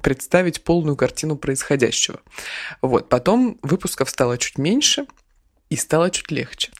представить 0.01 0.63
полную 0.63 0.95
картину 0.95 1.35
происходящего. 1.37 2.19
Вот, 2.81 3.09
потом 3.09 3.59
выпусков 3.61 4.09
стало 4.09 4.37
чуть 4.37 4.57
меньше 4.57 5.05
и 5.69 5.75
стало 5.75 6.09
чуть 6.09 6.31
легче. 6.31 6.71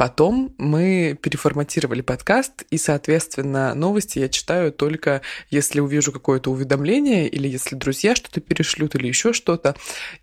Потом 0.00 0.54
мы 0.56 1.14
переформатировали 1.20 2.00
подкаст, 2.00 2.62
и, 2.70 2.78
соответственно, 2.78 3.74
новости 3.74 4.18
я 4.18 4.30
читаю 4.30 4.72
только 4.72 5.20
если 5.50 5.80
увижу 5.80 6.10
какое-то 6.10 6.50
уведомление, 6.50 7.28
или 7.28 7.46
если 7.46 7.76
друзья 7.76 8.14
что-то 8.14 8.40
перешлют, 8.40 8.94
или 8.94 9.08
еще 9.08 9.34
что-то. 9.34 9.76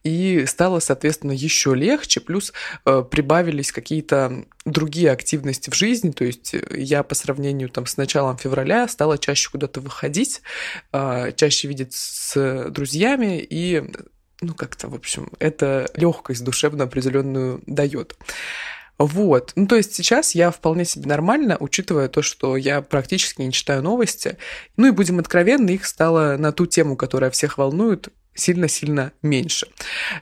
И 0.03 0.45
стало, 0.47 0.79
соответственно, 0.79 1.31
еще 1.31 1.75
легче, 1.75 2.21
плюс 2.21 2.53
э, 2.85 3.03
прибавились 3.03 3.71
какие-то 3.71 4.45
другие 4.65 5.11
активности 5.11 5.69
в 5.69 5.75
жизни, 5.75 6.09
то 6.09 6.23
есть 6.23 6.55
я 6.71 7.03
по 7.03 7.13
сравнению 7.13 7.69
там 7.69 7.85
с 7.85 7.97
началом 7.97 8.35
февраля 8.39 8.87
стала 8.87 9.19
чаще 9.19 9.51
куда-то 9.51 9.79
выходить, 9.79 10.41
э, 10.91 11.33
чаще 11.35 11.67
видеть 11.67 11.93
с 11.93 12.65
друзьями 12.71 13.45
и 13.47 13.83
ну 14.41 14.55
как-то, 14.55 14.87
в 14.87 14.95
общем, 14.95 15.29
это 15.37 15.87
легкость 15.93 16.43
душевно 16.43 16.85
определенную 16.85 17.61
дает. 17.67 18.15
Вот. 18.97 19.51
Ну, 19.55 19.67
то 19.67 19.75
есть 19.75 19.93
сейчас 19.93 20.33
я 20.33 20.49
вполне 20.49 20.83
себе 20.83 21.07
нормально, 21.07 21.57
учитывая 21.59 22.07
то, 22.07 22.21
что 22.21 22.57
я 22.57 22.81
практически 22.81 23.41
не 23.41 23.51
читаю 23.51 23.83
новости. 23.83 24.37
Ну 24.75 24.87
и 24.87 24.91
будем 24.91 25.19
откровенны, 25.19 25.71
их 25.71 25.85
стало 25.85 26.35
на 26.37 26.51
ту 26.51 26.65
тему, 26.65 26.95
которая 26.95 27.29
всех 27.29 27.57
волнует, 27.59 28.09
сильно-сильно 28.37 29.11
меньше. 29.21 29.67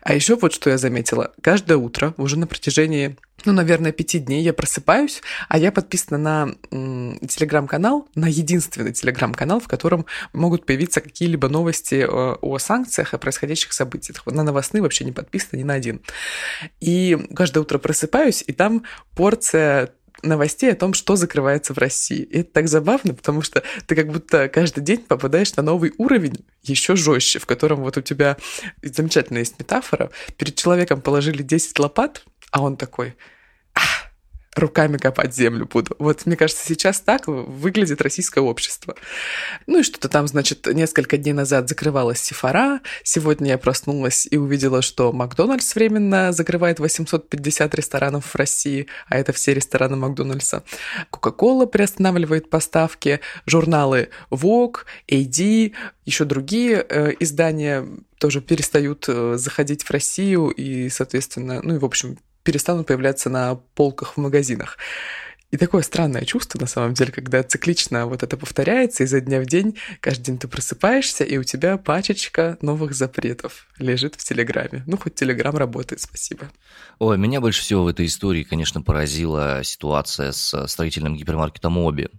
А 0.01 0.15
еще 0.15 0.36
вот 0.36 0.53
что 0.53 0.69
я 0.69 0.77
заметила. 0.77 1.34
Каждое 1.41 1.77
утро, 1.77 2.13
уже 2.17 2.38
на 2.39 2.48
протяжении 2.48 3.17
ну, 3.43 3.51
наверное, 3.51 3.91
пяти 3.91 4.19
дней 4.19 4.41
я 4.41 4.53
просыпаюсь, 4.53 5.22
а 5.50 5.60
я 5.60 5.72
подписана 5.72 6.17
на 6.17 7.27
телеграм-канал, 7.27 8.07
на 8.15 8.27
единственный 8.27 8.91
телеграм-канал, 8.91 9.60
в 9.60 9.67
котором 9.67 10.05
могут 10.34 10.65
появиться 10.65 11.00
какие-либо 11.00 11.48
новости 11.48 12.05
о, 12.07 12.34
э, 12.34 12.38
о 12.41 12.57
санкциях, 12.57 13.13
о 13.13 13.19
происходящих 13.19 13.74
событиях. 13.74 14.25
На 14.25 14.41
новостные 14.41 14.81
вообще 14.81 15.05
не 15.05 15.12
подписана 15.12 15.60
ни 15.60 15.63
на 15.63 15.75
один. 15.75 16.01
И 16.79 17.17
каждое 17.36 17.60
утро 17.60 17.77
просыпаюсь, 17.77 18.43
и 18.48 18.53
там 18.53 18.84
порция 19.15 19.91
новостей 20.25 20.72
о 20.72 20.75
том, 20.75 20.94
что 20.94 21.15
закрывается 21.15 21.74
в 21.74 21.77
России. 21.77 22.22
И 22.22 22.39
это 22.39 22.51
так 22.53 22.67
забавно, 22.67 23.13
потому 23.13 23.41
что 23.41 23.63
ты 23.88 23.96
как 23.96 24.08
будто 24.12 24.50
каждый 24.50 24.84
день 24.84 25.00
попадаешь 25.00 25.55
на 25.55 25.63
новый 25.63 25.94
уровень, 25.98 26.46
еще 26.63 26.96
жестче, 26.96 27.39
в 27.39 27.46
котором 27.46 27.82
вот 27.82 27.98
у 27.98 28.01
тебя 28.01 28.38
замечательная 28.82 29.41
есть 29.41 29.60
метафора. 29.60 30.12
Перед 30.38 30.55
человеком 30.55 31.01
положили 31.01 31.44
10 31.44 31.77
лопат, 31.79 32.24
а 32.51 32.62
он 32.62 32.77
такой, 32.77 33.15
руками 34.55 34.97
копать 34.97 35.35
землю 35.35 35.67
буду. 35.71 35.95
Вот, 36.00 36.25
мне 36.25 36.35
кажется, 36.35 36.65
сейчас 36.65 37.01
так 37.01 37.27
выглядит 37.27 38.01
российское 38.01 38.41
общество. 38.41 38.95
Ну 39.67 39.79
и 39.79 39.83
что-то 39.83 40.09
там, 40.09 40.27
значит, 40.27 40.65
несколько 40.67 41.17
дней 41.17 41.33
назад 41.33 41.67
закрывалась 41.67 42.19
Сефара. 42.21 42.81
Сегодня 43.03 43.50
я 43.50 43.57
проснулась 43.57 44.27
и 44.29 44.38
увидела, 44.38 44.81
что 44.81 45.12
Макдональдс 45.12 45.75
временно 45.75 46.31
закрывает 46.31 46.79
850 46.79 47.75
ресторанов 47.75 48.25
в 48.25 48.35
России, 48.35 48.88
а 49.07 49.17
это 49.17 49.33
все 49.33 49.53
рестораны 49.53 49.97
Макдональдса. 49.97 50.63
Кока-кола 51.09 51.65
приостанавливает 51.65 52.50
поставки, 52.50 53.19
журналы 53.45 54.09
Vogue, 54.31 54.79
AD, 55.09 55.74
еще 56.05 56.25
другие 56.25 56.85
э, 56.88 57.13
издания 57.19 57.85
тоже 58.19 58.41
перестают 58.41 59.05
э, 59.07 59.35
заходить 59.38 59.83
в 59.83 59.91
Россию 59.91 60.50
и, 60.50 60.89
соответственно, 60.89 61.62
ну 61.62 61.75
и, 61.75 61.79
в 61.79 61.85
общем, 61.85 62.17
перестанут 62.45 62.87
появляться 62.87 63.29
на 63.29 63.55
полках 63.55 64.13
в 64.13 64.17
магазинах. 64.17 64.77
И 65.51 65.57
такое 65.57 65.83
странное 65.83 66.25
чувство, 66.25 66.59
на 66.59 66.67
самом 66.67 66.93
деле, 66.93 67.11
когда 67.11 67.41
циклично 67.43 68.07
вот 68.07 68.23
это 68.23 68.35
повторяется 68.35 69.03
изо 69.03 69.21
дня 69.21 69.39
в 69.39 69.45
день, 69.45 69.77
каждый 69.99 70.25
день 70.25 70.37
ты 70.37 70.47
просыпаешься, 70.47 71.23
и 71.23 71.37
у 71.37 71.43
тебя 71.43 71.77
пачечка 71.77 72.57
новых 72.61 72.93
запретов 72.93 73.67
лежит 73.77 74.15
в 74.15 74.23
Телеграме. 74.23 74.83
Ну, 74.85 74.97
хоть 74.97 75.15
Телеграм 75.15 75.55
работает, 75.55 76.01
спасибо. 76.01 76.49
Ой, 76.99 77.17
меня 77.17 77.41
больше 77.41 77.61
всего 77.61 77.83
в 77.83 77.87
этой 77.87 78.05
истории, 78.05 78.43
конечно, 78.43 78.81
поразила 78.81 79.61
ситуация 79.63 80.31
с 80.31 80.67
строительным 80.67 81.15
гипермаркетом 81.15 81.77
Оби. 81.77 82.09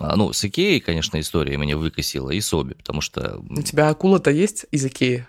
А, 0.00 0.16
ну, 0.16 0.32
с 0.32 0.44
Икеей, 0.44 0.80
конечно, 0.80 1.18
история 1.20 1.56
меня 1.56 1.76
выкосила, 1.76 2.30
и 2.30 2.40
с 2.40 2.52
Оби, 2.52 2.74
потому 2.74 3.00
что... 3.00 3.42
У 3.48 3.62
тебя 3.62 3.88
акула-то 3.88 4.30
есть 4.30 4.66
из 4.70 4.84
Икеи? 4.84 5.26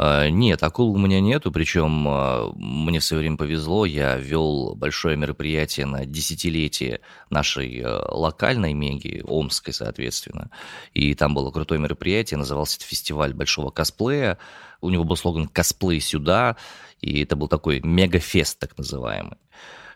А, 0.00 0.30
нет, 0.30 0.62
акул 0.62 0.94
у 0.94 0.96
меня 0.96 1.20
нету, 1.20 1.50
причем 1.50 2.06
а, 2.06 2.52
мне 2.54 3.00
в 3.00 3.04
свое 3.04 3.22
время 3.22 3.36
повезло, 3.36 3.84
я 3.84 4.16
вел 4.16 4.76
большое 4.76 5.16
мероприятие 5.16 5.86
на 5.86 6.06
десятилетие 6.06 7.00
нашей 7.30 7.82
а, 7.84 8.06
локальной 8.14 8.74
меги, 8.74 9.24
Омской, 9.26 9.74
соответственно. 9.74 10.52
И 10.94 11.16
там 11.16 11.34
было 11.34 11.50
крутое 11.50 11.80
мероприятие, 11.80 12.38
назывался 12.38 12.76
это 12.76 12.86
фестиваль 12.86 13.34
большого 13.34 13.72
косплея. 13.72 14.38
У 14.80 14.90
него 14.90 15.02
был 15.02 15.16
слоган 15.16 15.48
«Косплей 15.48 16.00
сюда», 16.00 16.56
и 17.00 17.24
это 17.24 17.34
был 17.34 17.48
такой 17.48 17.80
мегафест, 17.80 18.60
так 18.60 18.78
называемый. 18.78 19.38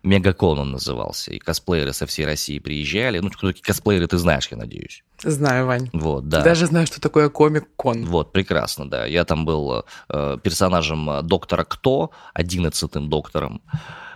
Мегакон 0.03 0.59
он 0.59 0.73
назывался, 0.73 1.33
и 1.33 1.39
косплееры 1.39 1.93
со 1.93 2.07
всей 2.07 2.27
России 2.27 2.59
приезжали. 2.59 3.21
Ну, 3.21 3.31
кто 3.31 3.49
такие 3.49 3.63
косплееры, 3.63 4.07
ты 4.09 4.19
знаешь, 4.19 4.49
я 4.51 4.57
надеюсь. 4.57 5.05
Знаю, 5.23 5.67
Вань. 5.67 5.91
Вот, 5.93 6.29
да. 6.29 6.43
Даже 6.43 6.67
знаю, 6.67 6.87
что 6.87 7.01
такое 7.01 7.29
комик-кон. 7.29 8.05
Вот, 8.07 8.33
прекрасно, 8.33 8.91
да. 8.91 9.07
Я 9.07 9.25
там 9.25 9.45
был 9.45 9.85
э, 10.09 10.39
персонажем 10.43 11.09
э, 11.09 11.23
доктора 11.23 11.65
Кто, 11.65 12.11
одиннадцатым 12.35 13.09
доктором. 13.09 13.63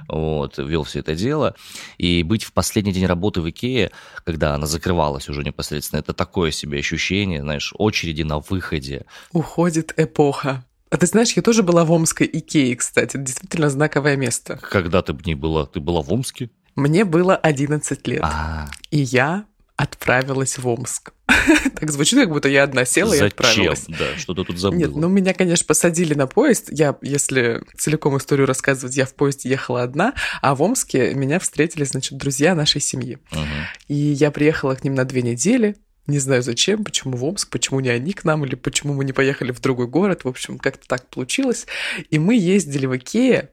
Вот, 0.09 0.59
вел 0.59 0.83
все 0.83 1.01
это 1.01 1.15
дело. 1.15 1.55
И 1.99 2.23
быть 2.23 2.45
в 2.45 2.53
последний 2.53 2.93
день 2.93 3.07
работы 3.07 3.41
в 3.41 3.49
Икее, 3.49 3.91
когда 4.25 4.55
она 4.55 4.67
закрывалась 4.67 5.29
уже 5.29 5.43
непосредственно, 5.43 6.01
это 6.01 6.13
такое 6.13 6.51
себе 6.51 6.79
ощущение, 6.79 7.43
знаешь, 7.43 7.73
очереди 7.77 8.23
на 8.23 8.39
выходе. 8.39 9.07
Уходит 9.33 9.95
эпоха. 9.97 10.65
А 10.91 10.97
ты 10.97 11.07
знаешь, 11.07 11.33
я 11.33 11.43
тоже 11.43 11.63
была 11.63 11.85
в 11.85 11.93
Омской 11.93 12.29
Икее, 12.33 12.77
кстати. 12.77 13.17
Это 13.17 13.19
действительно 13.19 13.71
знаковое 13.71 14.17
место. 14.17 14.59
Когда 14.71 15.03
ты 15.03 15.13
в 15.13 15.27
ней 15.27 15.35
была? 15.35 15.67
Ты 15.67 15.81
была 15.81 16.03
в 16.03 16.13
Омске? 16.13 16.51
Мне 16.77 17.05
было 17.05 17.35
11 17.37 18.07
лет. 18.07 18.21
А-а-а. 18.23 18.71
И 18.91 18.99
я 18.99 19.47
отправилась 19.77 20.59
в 20.59 20.67
Омск. 20.69 21.13
так 21.81 21.91
звучит, 21.91 22.19
как 22.19 22.31
будто 22.31 22.49
я 22.49 22.63
одна 22.63 22.85
села 22.85 23.11
Зачем? 23.11 23.25
и 23.25 23.29
отправилась. 23.29 23.85
Да, 23.89 24.17
что 24.17 24.35
ты 24.35 24.45
тут 24.45 24.59
забыла. 24.59 24.79
Нет, 24.79 24.97
ну 24.97 25.09
меня, 25.09 25.35
конечно, 25.35 25.67
посадили 25.67 26.15
на 26.15 26.27
поезд. 26.27 26.69
Я, 26.71 26.97
если 27.03 27.63
целиком 27.77 28.17
историю 28.17 28.47
рассказывать, 28.47 28.97
я 28.97 29.07
в 29.07 29.15
поезде 29.15 29.51
ехала 29.51 29.83
одна, 29.83 30.15
а 30.41 30.55
в 30.55 30.63
Омске 30.63 31.15
меня 31.15 31.39
встретили, 31.39 31.85
значит, 31.85 32.17
друзья 32.17 32.55
нашей 32.55 32.81
семьи. 32.81 33.19
Угу. 33.33 33.41
И 33.89 33.95
я 33.95 34.31
приехала 34.31 34.75
к 34.75 34.85
ним 34.85 34.95
на 34.95 35.05
две 35.05 35.23
недели, 35.23 35.77
не 36.07 36.19
знаю 36.19 36.43
зачем, 36.43 36.85
почему 36.85 37.17
в 37.17 37.25
Омск, 37.25 37.51
почему 37.51 37.81
не 37.81 37.89
они 37.89 38.13
к 38.13 38.25
нам, 38.25 38.45
или 38.45 38.55
почему 38.55 38.95
мы 38.95 39.05
не 39.05 39.13
поехали 39.13 39.53
в 39.53 39.61
другой 39.61 39.87
город. 39.87 40.25
В 40.25 40.29
общем, 40.29 40.59
как-то 40.59 40.87
так 40.87 41.09
получилось. 41.09 41.67
И 42.11 42.19
мы 42.19 42.37
ездили 42.37 42.87
в 42.87 42.97
Икеа, 42.97 43.51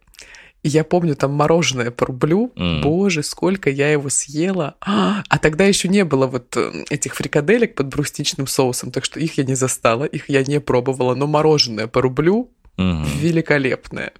и 0.63 0.69
я 0.69 0.83
помню 0.83 1.15
там 1.15 1.33
мороженое 1.33 1.91
по 1.91 2.05
рублю. 2.05 2.53
Mm. 2.55 2.81
Боже, 2.81 3.21
сколько 3.21 3.69
я 3.69 3.91
его 3.91 4.09
съела. 4.09 4.75
А, 4.79 5.23
а 5.27 5.37
тогда 5.37 5.65
еще 5.65 5.89
не 5.89 6.05
было 6.05 6.25
вот 6.25 6.55
э, 6.55 6.85
этих 6.89 7.15
фрикаделек 7.15 7.75
под 7.75 7.87
брусничным 7.87 8.47
соусом, 8.47 8.91
так 8.91 9.03
что 9.03 9.19
их 9.19 9.37
я 9.37 9.43
не 9.43 9.55
застала, 9.55 10.05
их 10.05 10.29
я 10.29 10.43
не 10.43 10.61
пробовала. 10.61 11.15
Но 11.15 11.27
мороженое 11.27 11.87
по 11.87 12.01
рублю 12.01 12.51
Угу. 12.75 13.03
Великолепное. 13.21 14.13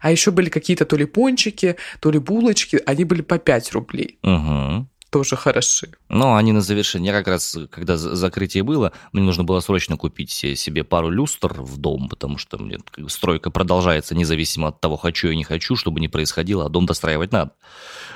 А 0.00 0.10
еще 0.10 0.32
были 0.32 0.48
какие-то 0.48 0.84
то 0.84 0.96
ли 0.96 1.04
пончики, 1.04 1.76
то 2.00 2.10
ли 2.10 2.18
булочки, 2.18 2.80
они 2.84 3.04
были 3.04 3.22
по 3.22 3.38
5 3.38 3.72
рублей. 3.72 4.18
Угу 4.24 4.88
тоже 5.12 5.36
хороши. 5.36 5.90
Но 6.08 6.36
они 6.36 6.52
на 6.52 6.62
завершение, 6.62 7.12
как 7.12 7.28
раз 7.28 7.58
когда 7.70 7.98
закрытие 7.98 8.62
было, 8.62 8.92
мне 9.12 9.22
нужно 9.22 9.44
было 9.44 9.60
срочно 9.60 9.98
купить 9.98 10.30
себе 10.30 10.84
пару 10.84 11.10
люстр 11.10 11.52
в 11.52 11.76
дом, 11.76 12.08
потому 12.08 12.38
что 12.38 12.56
мне 12.56 12.78
стройка 13.08 13.50
продолжается 13.50 14.14
независимо 14.14 14.68
от 14.68 14.80
того, 14.80 14.96
хочу 14.96 15.28
я 15.28 15.36
не 15.36 15.44
хочу, 15.44 15.76
чтобы 15.76 16.00
не 16.00 16.08
происходило, 16.08 16.64
а 16.64 16.70
дом 16.70 16.86
достраивать 16.86 17.30
надо. 17.30 17.52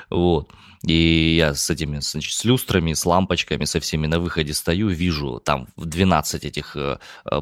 Вот. 0.08 0.48
И 0.86 1.36
я 1.36 1.54
с 1.54 1.68
этими, 1.68 2.00
значит, 2.00 2.32
с 2.32 2.44
люстрами, 2.44 2.94
с 2.94 3.04
лампочками, 3.04 3.64
со 3.64 3.78
всеми 3.80 4.06
на 4.06 4.18
выходе 4.18 4.54
стою, 4.54 4.88
вижу 4.88 5.40
там 5.44 5.68
12 5.76 6.44
этих 6.44 6.76
э, 6.76 6.98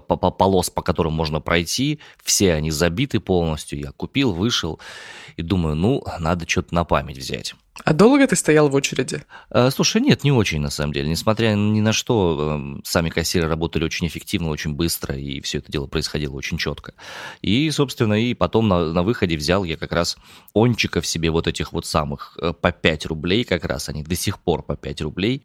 полос, 0.08 0.70
по 0.70 0.82
которым 0.82 1.12
можно 1.12 1.40
пройти, 1.40 2.00
все 2.24 2.54
они 2.54 2.72
забиты 2.72 3.20
полностью, 3.20 3.78
я 3.78 3.92
купил, 3.92 4.32
вышел 4.32 4.80
и 5.36 5.42
думаю, 5.42 5.76
ну, 5.76 6.02
надо 6.18 6.48
что-то 6.48 6.74
на 6.74 6.84
память 6.84 7.18
взять. 7.18 7.54
А 7.82 7.92
долго 7.92 8.24
ты 8.26 8.36
стоял 8.36 8.68
в 8.68 8.74
очереди? 8.74 9.24
Э, 9.50 9.68
слушай, 9.70 10.00
нет, 10.00 10.22
не 10.22 10.30
очень, 10.30 10.60
на 10.60 10.70
самом 10.70 10.92
деле. 10.92 11.08
Несмотря 11.08 11.54
ни 11.54 11.80
на 11.80 11.92
что, 11.92 12.54
эм, 12.54 12.80
сами 12.84 13.10
кассиры 13.10 13.48
работали 13.48 13.84
очень 13.84 14.06
эффективно, 14.06 14.50
очень 14.50 14.74
быстро, 14.74 15.16
и 15.16 15.40
все 15.40 15.58
это 15.58 15.72
дело 15.72 15.88
происходило 15.88 16.34
очень 16.34 16.56
четко. 16.56 16.94
И, 17.42 17.68
собственно, 17.72 18.14
и 18.14 18.32
потом 18.34 18.68
на, 18.68 18.92
на 18.92 19.02
выходе 19.02 19.36
взял 19.36 19.64
я 19.64 19.76
как 19.76 19.90
раз 19.90 20.16
ончиков 20.54 21.04
себе 21.04 21.32
вот 21.32 21.48
этих 21.48 21.72
вот 21.72 21.84
самых 21.84 22.38
э, 22.40 22.52
по 22.52 22.70
5 22.70 23.06
рублей 23.06 23.42
как 23.42 23.64
раз, 23.64 23.88
они 23.88 24.04
до 24.04 24.14
сих 24.14 24.38
пор 24.38 24.62
по 24.62 24.76
5 24.76 25.00
рублей. 25.00 25.44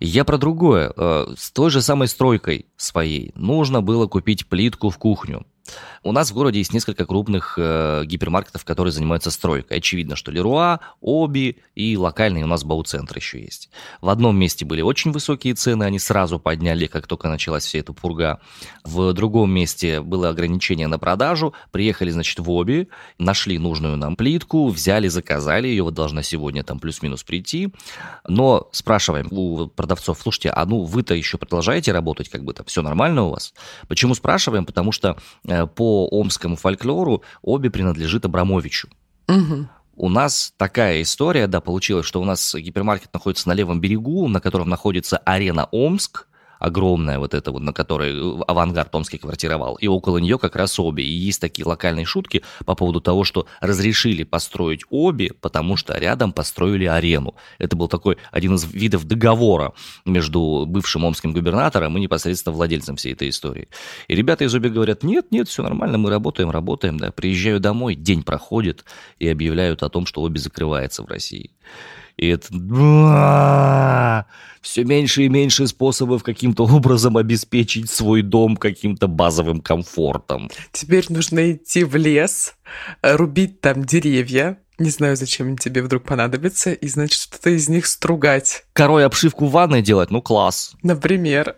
Я 0.00 0.24
про 0.24 0.38
другое. 0.38 0.92
Э, 0.96 1.34
с 1.38 1.52
той 1.52 1.70
же 1.70 1.82
самой 1.82 2.08
стройкой 2.08 2.66
своей 2.76 3.30
нужно 3.36 3.80
было 3.80 4.08
купить 4.08 4.48
плитку 4.48 4.90
в 4.90 4.98
кухню. 4.98 5.46
У 6.02 6.12
нас 6.12 6.30
в 6.30 6.34
городе 6.34 6.58
есть 6.58 6.72
несколько 6.72 7.04
крупных 7.04 7.54
э, 7.58 8.04
гипермаркетов, 8.06 8.64
которые 8.64 8.92
занимаются 8.92 9.30
стройкой. 9.30 9.78
Очевидно, 9.78 10.16
что 10.16 10.30
Леруа, 10.30 10.80
Оби 11.00 11.58
и 11.74 11.96
локальный 11.96 12.42
у 12.42 12.46
нас 12.46 12.64
Бауцентр 12.64 13.16
еще 13.16 13.40
есть. 13.40 13.68
В 14.00 14.08
одном 14.08 14.36
месте 14.38 14.64
были 14.64 14.80
очень 14.80 15.12
высокие 15.12 15.54
цены, 15.54 15.84
они 15.84 15.98
сразу 15.98 16.38
подняли, 16.38 16.86
как 16.86 17.06
только 17.06 17.28
началась 17.28 17.64
вся 17.64 17.80
эта 17.80 17.92
пурга. 17.92 18.40
В 18.82 19.12
другом 19.12 19.50
месте 19.50 20.00
было 20.00 20.30
ограничение 20.30 20.86
на 20.86 20.98
продажу. 20.98 21.52
Приехали, 21.70 22.10
значит, 22.10 22.38
в 22.38 22.50
Оби, 22.50 22.88
нашли 23.18 23.58
нужную 23.58 23.96
нам 23.96 24.16
плитку, 24.16 24.68
взяли, 24.68 25.08
заказали 25.08 25.68
ее, 25.68 25.82
вот 25.82 25.94
должна 25.94 26.22
сегодня 26.22 26.64
там 26.64 26.80
плюс-минус 26.80 27.24
прийти. 27.24 27.74
Но 28.26 28.68
спрашиваем 28.72 29.28
у 29.30 29.66
продавцов, 29.66 30.18
слушайте, 30.20 30.50
а 30.50 30.64
ну 30.64 30.84
вы-то 30.84 31.14
еще 31.14 31.36
продолжаете 31.36 31.92
работать, 31.92 32.28
как 32.28 32.42
бы 32.42 32.54
там 32.54 32.64
все 32.66 32.82
нормально 32.82 33.24
у 33.24 33.30
вас? 33.30 33.52
Почему 33.88 34.14
спрашиваем? 34.14 34.64
Потому 34.64 34.92
что 34.92 35.16
э, 35.46 35.59
по 35.66 36.06
омскому 36.08 36.56
фольклору 36.56 37.22
обе 37.42 37.70
принадлежит 37.70 38.24
Абрамовичу. 38.24 38.88
Угу. 39.28 39.68
У 39.96 40.08
нас 40.08 40.54
такая 40.56 41.02
история, 41.02 41.46
да, 41.46 41.60
получилась, 41.60 42.06
что 42.06 42.20
у 42.22 42.24
нас 42.24 42.54
гипермаркет 42.54 43.12
находится 43.12 43.48
на 43.48 43.52
левом 43.52 43.80
берегу, 43.80 44.28
на 44.28 44.40
котором 44.40 44.68
находится 44.68 45.18
арена 45.18 45.68
Омск, 45.72 46.26
огромная 46.60 47.18
вот 47.18 47.34
эта 47.34 47.50
вот, 47.50 47.62
на 47.62 47.72
которой 47.72 48.12
э, 48.12 48.42
авангард 48.46 48.92
Томский 48.92 49.18
квартировал, 49.18 49.74
и 49.76 49.88
около 49.88 50.18
нее 50.18 50.38
как 50.38 50.54
раз 50.54 50.78
обе. 50.78 51.02
И 51.02 51.10
есть 51.10 51.40
такие 51.40 51.66
локальные 51.66 52.04
шутки 52.04 52.44
по 52.64 52.76
поводу 52.76 53.00
того, 53.00 53.24
что 53.24 53.46
разрешили 53.60 54.22
построить 54.22 54.82
обе, 54.90 55.32
потому 55.40 55.76
что 55.76 55.98
рядом 55.98 56.32
построили 56.32 56.84
арену. 56.84 57.34
Это 57.58 57.74
был 57.74 57.88
такой 57.88 58.18
один 58.30 58.54
из 58.54 58.64
видов 58.72 59.04
договора 59.04 59.72
между 60.04 60.64
бывшим 60.68 61.04
омским 61.04 61.32
губернатором 61.32 61.96
и 61.96 62.00
непосредственно 62.00 62.54
владельцем 62.54 62.96
всей 62.96 63.14
этой 63.14 63.30
истории. 63.30 63.68
И 64.06 64.14
ребята 64.14 64.44
из 64.44 64.54
обе 64.54 64.68
говорят, 64.68 65.02
нет, 65.02 65.32
нет, 65.32 65.48
все 65.48 65.62
нормально, 65.62 65.98
мы 65.98 66.10
работаем, 66.10 66.50
работаем, 66.50 66.98
да. 66.98 67.10
Приезжаю 67.10 67.58
домой, 67.58 67.94
день 67.94 68.22
проходит, 68.22 68.84
и 69.18 69.26
объявляют 69.26 69.82
о 69.82 69.88
том, 69.88 70.04
что 70.04 70.20
обе 70.20 70.38
закрывается 70.38 71.02
в 71.02 71.06
России. 71.06 71.50
И 72.16 72.28
это 72.28 72.48
все 74.60 74.84
меньше 74.84 75.22
и 75.22 75.28
меньше 75.28 75.66
способов 75.66 76.22
каким-то 76.22 76.64
образом 76.66 77.16
обеспечить 77.16 77.90
свой 77.90 78.22
дом 78.22 78.56
каким-то 78.56 79.08
базовым 79.08 79.60
комфортом. 79.60 80.50
Теперь 80.72 81.06
нужно 81.08 81.52
идти 81.52 81.84
в 81.84 81.96
лес, 81.96 82.54
рубить 83.02 83.60
там 83.60 83.84
деревья, 83.84 84.58
не 84.80 84.90
знаю, 84.90 85.14
зачем 85.16 85.58
тебе 85.58 85.82
вдруг 85.82 86.04
понадобится, 86.04 86.72
и, 86.72 86.88
значит, 86.88 87.20
что-то 87.20 87.50
из 87.50 87.68
них 87.68 87.86
стругать. 87.86 88.64
Корой 88.72 89.04
обшивку 89.04 89.44
в 89.44 89.50
ванной 89.50 89.82
делать? 89.82 90.10
Ну, 90.10 90.22
класс. 90.22 90.74
Например. 90.82 91.54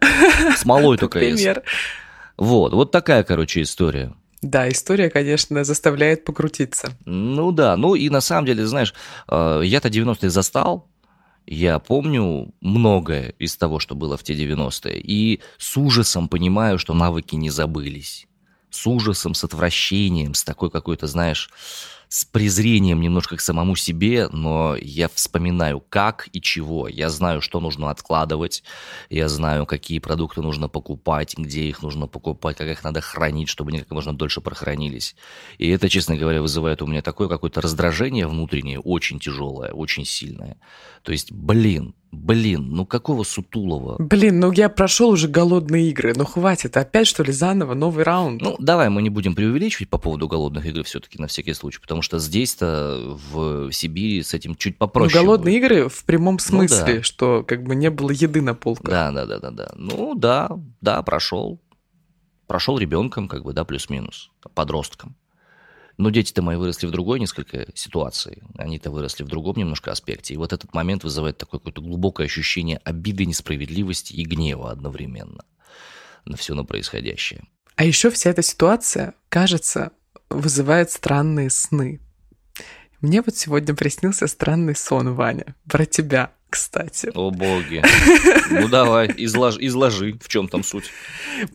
Смолой 0.56 0.98
только 0.98 1.20
Например. 1.20 1.62
Вот, 2.36 2.72
вот 2.72 2.90
такая, 2.90 3.22
короче, 3.22 3.62
история. 3.62 4.12
Да, 4.42 4.68
история, 4.68 5.08
конечно, 5.08 5.62
заставляет 5.62 6.24
покрутиться. 6.24 6.92
Ну 7.04 7.52
да, 7.52 7.76
ну 7.76 7.94
и 7.94 8.10
на 8.10 8.20
самом 8.20 8.46
деле, 8.46 8.66
знаешь, 8.66 8.92
э, 9.28 9.62
я-то 9.64 9.88
90-е 9.88 10.30
застал, 10.30 10.88
я 11.46 11.78
помню 11.78 12.52
многое 12.60 13.34
из 13.38 13.56
того, 13.56 13.78
что 13.78 13.94
было 13.94 14.16
в 14.16 14.24
те 14.24 14.34
90-е, 14.34 15.00
и 15.00 15.40
с 15.58 15.76
ужасом 15.76 16.28
понимаю, 16.28 16.78
что 16.78 16.92
навыки 16.92 17.36
не 17.36 17.50
забылись. 17.50 18.26
С 18.70 18.86
ужасом, 18.86 19.34
с 19.34 19.44
отвращением, 19.44 20.34
с 20.34 20.44
такой 20.44 20.70
какой-то, 20.70 21.06
знаешь, 21.06 21.50
с 22.12 22.26
презрением 22.26 23.00
немножко 23.00 23.38
к 23.38 23.40
самому 23.40 23.74
себе, 23.74 24.28
но 24.28 24.76
я 24.76 25.08
вспоминаю, 25.08 25.80
как 25.80 26.28
и 26.34 26.42
чего. 26.42 26.86
Я 26.86 27.08
знаю, 27.08 27.40
что 27.40 27.58
нужно 27.58 27.88
откладывать, 27.88 28.62
я 29.08 29.30
знаю, 29.30 29.64
какие 29.64 29.98
продукты 29.98 30.42
нужно 30.42 30.68
покупать, 30.68 31.34
где 31.38 31.62
их 31.62 31.82
нужно 31.82 32.06
покупать, 32.06 32.58
как 32.58 32.68
их 32.68 32.84
надо 32.84 33.00
хранить, 33.00 33.48
чтобы 33.48 33.70
они 33.70 33.78
как 33.78 33.90
можно 33.92 34.12
дольше 34.12 34.42
прохранились. 34.42 35.16
И 35.56 35.70
это, 35.70 35.88
честно 35.88 36.14
говоря, 36.14 36.42
вызывает 36.42 36.82
у 36.82 36.86
меня 36.86 37.00
такое 37.00 37.28
какое-то 37.28 37.62
раздражение 37.62 38.26
внутреннее, 38.26 38.78
очень 38.78 39.18
тяжелое, 39.18 39.72
очень 39.72 40.04
сильное. 40.04 40.58
То 41.04 41.12
есть, 41.12 41.32
блин, 41.32 41.94
Блин, 42.12 42.68
ну 42.70 42.84
какого 42.84 43.24
Сутулова? 43.24 43.96
Блин, 43.98 44.38
ну 44.38 44.52
я 44.52 44.68
прошел 44.68 45.08
уже 45.08 45.28
голодные 45.28 45.88
игры, 45.88 46.12
ну 46.14 46.26
хватит, 46.26 46.76
опять 46.76 47.06
что 47.06 47.22
ли 47.22 47.32
заново, 47.32 47.72
новый 47.72 48.04
раунд? 48.04 48.42
Ну 48.42 48.54
давай 48.58 48.90
мы 48.90 49.00
не 49.00 49.08
будем 49.08 49.34
преувеличивать 49.34 49.88
по 49.88 49.96
поводу 49.96 50.28
голодных 50.28 50.66
игр 50.66 50.84
все-таки 50.84 51.18
на 51.18 51.26
всякий 51.26 51.54
случай, 51.54 51.80
потому 51.80 52.02
что 52.02 52.18
здесь-то 52.18 53.18
в 53.32 53.72
Сибири 53.72 54.22
с 54.22 54.34
этим 54.34 54.54
чуть 54.56 54.76
попроще. 54.76 55.20
Ну, 55.20 55.24
голодные 55.24 55.58
будет. 55.58 55.70
игры 55.72 55.88
в 55.88 56.04
прямом 56.04 56.38
смысле, 56.38 56.84
ну, 56.86 56.94
да. 56.96 57.02
что 57.02 57.44
как 57.48 57.64
бы 57.64 57.74
не 57.74 57.88
было 57.88 58.10
еды 58.10 58.42
на 58.42 58.54
полках. 58.54 58.90
Да, 58.90 59.10
да, 59.10 59.24
да, 59.24 59.38
да, 59.38 59.50
да. 59.50 59.72
Ну 59.76 60.14
да, 60.14 60.50
да, 60.82 61.02
прошел. 61.02 61.60
Прошел 62.46 62.78
ребенком, 62.78 63.26
как 63.26 63.42
бы, 63.42 63.54
да, 63.54 63.64
плюс-минус, 63.64 64.30
подростком. 64.54 65.16
Но 66.02 66.10
дети-то 66.10 66.42
мои 66.42 66.56
выросли 66.56 66.88
в 66.88 66.90
другой 66.90 67.20
несколько 67.20 67.68
ситуации. 67.76 68.42
Они-то 68.58 68.90
выросли 68.90 69.22
в 69.22 69.28
другом 69.28 69.54
немножко 69.56 69.92
аспекте. 69.92 70.34
И 70.34 70.36
вот 70.36 70.52
этот 70.52 70.74
момент 70.74 71.04
вызывает 71.04 71.38
такое 71.38 71.60
какое-то 71.60 71.80
глубокое 71.80 72.26
ощущение 72.26 72.78
обиды, 72.78 73.24
несправедливости 73.24 74.12
и 74.12 74.24
гнева 74.24 74.72
одновременно 74.72 75.44
на 76.24 76.36
все 76.36 76.56
на 76.56 76.64
происходящее. 76.64 77.44
А 77.76 77.84
еще 77.84 78.10
вся 78.10 78.30
эта 78.30 78.42
ситуация, 78.42 79.14
кажется, 79.28 79.92
вызывает 80.28 80.90
странные 80.90 81.50
сны. 81.50 82.00
Мне 83.00 83.22
вот 83.22 83.36
сегодня 83.36 83.72
приснился 83.76 84.26
странный 84.26 84.74
сон, 84.74 85.14
Ваня, 85.14 85.54
про 85.70 85.86
тебя 85.86 86.32
кстати. 86.52 87.10
О 87.14 87.30
боги. 87.30 87.82
Ну 88.50 88.68
давай, 88.68 89.12
изложи, 89.16 89.58
изложи, 89.66 90.18
в 90.22 90.28
чем 90.28 90.48
там 90.48 90.62
суть. 90.62 90.90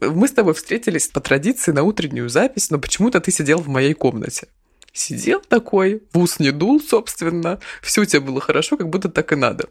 Мы 0.02 0.28
с 0.28 0.32
тобой 0.32 0.56
встретились 0.56 1.08
по 1.08 1.22
традиции 1.22 1.72
на 1.72 1.84
утреннюю 1.84 2.30
запись, 2.30 2.72
но 2.72 2.80
почему-то 2.80 3.22
ты 3.22 3.32
сидел 3.32 3.60
в 3.60 3.68
моей 3.68 3.94
комнате. 3.94 4.48
Сидел 4.94 5.42
такой, 5.42 6.02
в 6.12 6.18
ус 6.18 6.40
не 6.40 6.52
дул, 6.52 6.82
собственно, 6.82 7.60
все 7.84 8.02
у 8.02 8.06
тебя 8.06 8.22
было 8.22 8.42
хорошо, 8.42 8.78
как 8.78 8.90
будто 8.90 9.10
так 9.10 9.32
и 9.32 9.36
надо. 9.36 9.70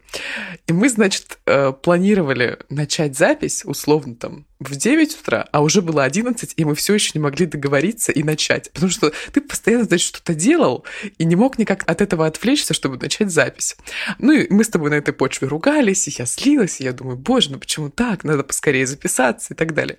И 0.69 0.73
мы, 0.73 0.89
значит, 0.89 1.41
э, 1.47 1.73
планировали 1.73 2.61
начать 2.71 3.19
запись, 3.19 3.65
условно, 3.65 4.15
там, 4.15 4.47
в 4.59 4.75
9 4.75 5.21
утра, 5.21 5.47
а 5.53 5.63
уже 5.63 5.83
было 5.83 6.05
11, 6.05 6.55
и 6.57 6.65
мы 6.65 6.75
все 6.75 6.95
еще 6.95 7.13
не 7.15 7.21
могли 7.21 7.47
договориться 7.47 8.13
и 8.13 8.23
начать. 8.23 8.71
Потому 8.73 8.91
что 8.91 9.13
ты 9.33 9.41
постоянно, 9.41 9.85
значит, 9.85 10.09
что-то 10.09 10.35
делал 10.35 10.85
и 11.19 11.25
не 11.25 11.37
мог 11.37 11.59
никак 11.59 11.85
от 11.87 12.01
этого 12.01 12.27
отвлечься, 12.27 12.75
чтобы 12.75 12.97
начать 12.97 13.31
запись. 13.31 13.77
Ну 14.19 14.33
и 14.33 14.53
мы 14.53 14.65
с 14.65 14.69
тобой 14.69 14.91
на 14.91 14.95
этой 14.95 15.13
почве 15.13 15.49
ругались, 15.49 16.09
и 16.09 16.15
я 16.19 16.27
слилась, 16.27 16.81
и 16.81 16.85
я 16.85 16.93
думаю, 16.93 17.17
боже, 17.17 17.53
ну 17.53 17.59
почему 17.59 17.91
так? 17.91 18.25
Надо 18.25 18.43
поскорее 18.43 18.87
записаться 18.87 19.53
и 19.53 19.57
так 19.57 19.75
далее. 19.75 19.99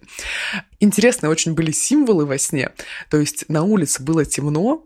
Интересные 0.80 1.30
очень 1.30 1.54
были 1.54 1.72
символы 1.72 2.26
во 2.26 2.38
сне. 2.38 2.72
То 3.10 3.18
есть 3.18 3.50
на 3.50 3.64
улице 3.64 4.02
было 4.02 4.26
темно, 4.26 4.86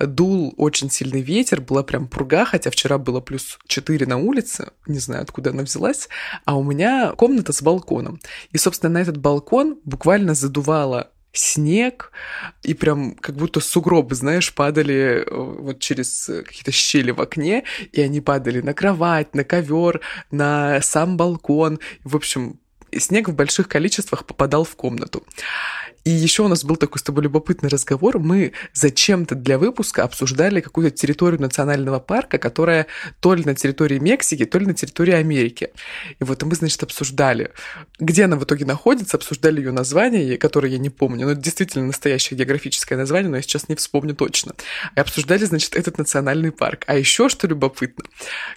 дул 0.00 0.54
очень 0.56 0.90
сильный 0.90 1.22
ветер, 1.22 1.60
была 1.60 1.82
прям 1.82 2.06
пурга, 2.06 2.44
хотя 2.44 2.70
вчера 2.70 2.98
было 2.98 3.20
плюс 3.20 3.58
4 3.66 4.06
на 4.06 4.18
улице, 4.18 4.72
не 4.86 4.98
знаю, 4.98 5.22
откуда 5.22 5.50
она 5.50 5.62
взялась, 5.62 6.08
а 6.44 6.56
у 6.56 6.62
меня 6.62 7.12
комната 7.16 7.52
с 7.52 7.62
балконом. 7.62 8.20
И, 8.50 8.58
собственно, 8.58 8.94
на 8.94 8.98
этот 8.98 9.18
балкон 9.18 9.78
буквально 9.84 10.34
задувало 10.34 11.10
снег, 11.32 12.12
и 12.62 12.74
прям 12.74 13.14
как 13.14 13.36
будто 13.36 13.60
сугробы, 13.60 14.14
знаешь, 14.14 14.54
падали 14.54 15.24
э, 15.24 15.34
вот 15.34 15.80
через 15.80 16.26
какие-то 16.26 16.72
щели 16.72 17.10
в 17.10 17.20
окне, 17.20 17.64
и 17.92 18.00
они 18.02 18.20
падали 18.20 18.60
на 18.60 18.74
кровать, 18.74 19.34
на 19.34 19.44
ковер, 19.44 20.00
на 20.30 20.80
сам 20.82 21.16
балкон. 21.16 21.78
В 22.04 22.16
общем, 22.16 22.60
снег 22.98 23.28
в 23.28 23.34
больших 23.34 23.68
количествах 23.68 24.26
попадал 24.26 24.64
в 24.64 24.76
комнату. 24.76 25.24
И 26.04 26.10
еще 26.10 26.42
у 26.42 26.48
нас 26.48 26.64
был 26.64 26.76
такой 26.76 26.98
с 26.98 27.02
тобой 27.02 27.24
любопытный 27.24 27.68
разговор. 27.68 28.18
Мы 28.18 28.52
зачем-то 28.72 29.34
для 29.34 29.58
выпуска 29.58 30.02
обсуждали 30.02 30.60
какую-то 30.60 30.96
территорию 30.96 31.40
национального 31.40 32.00
парка, 32.00 32.38
которая 32.38 32.86
то 33.20 33.34
ли 33.34 33.44
на 33.44 33.54
территории 33.54 33.98
Мексики, 33.98 34.44
то 34.44 34.58
ли 34.58 34.66
на 34.66 34.74
территории 34.74 35.14
Америки. 35.14 35.70
И 36.18 36.24
вот 36.24 36.42
мы, 36.42 36.54
значит, 36.54 36.82
обсуждали, 36.82 37.52
где 37.98 38.24
она 38.24 38.36
в 38.36 38.44
итоге 38.44 38.64
находится, 38.64 39.16
обсуждали 39.16 39.60
ее 39.60 39.72
название, 39.72 40.36
которое 40.38 40.72
я 40.72 40.78
не 40.78 40.90
помню. 40.90 41.26
Но 41.26 41.32
это 41.32 41.40
действительно 41.40 41.86
настоящее 41.86 42.36
географическое 42.36 42.98
название, 42.98 43.30
но 43.30 43.36
я 43.36 43.42
сейчас 43.42 43.68
не 43.68 43.76
вспомню 43.76 44.14
точно. 44.14 44.54
И 44.96 45.00
обсуждали, 45.00 45.44
значит, 45.44 45.76
этот 45.76 45.98
национальный 45.98 46.50
парк. 46.50 46.84
А 46.86 46.96
еще 46.96 47.28
что 47.28 47.46
любопытно, 47.46 48.04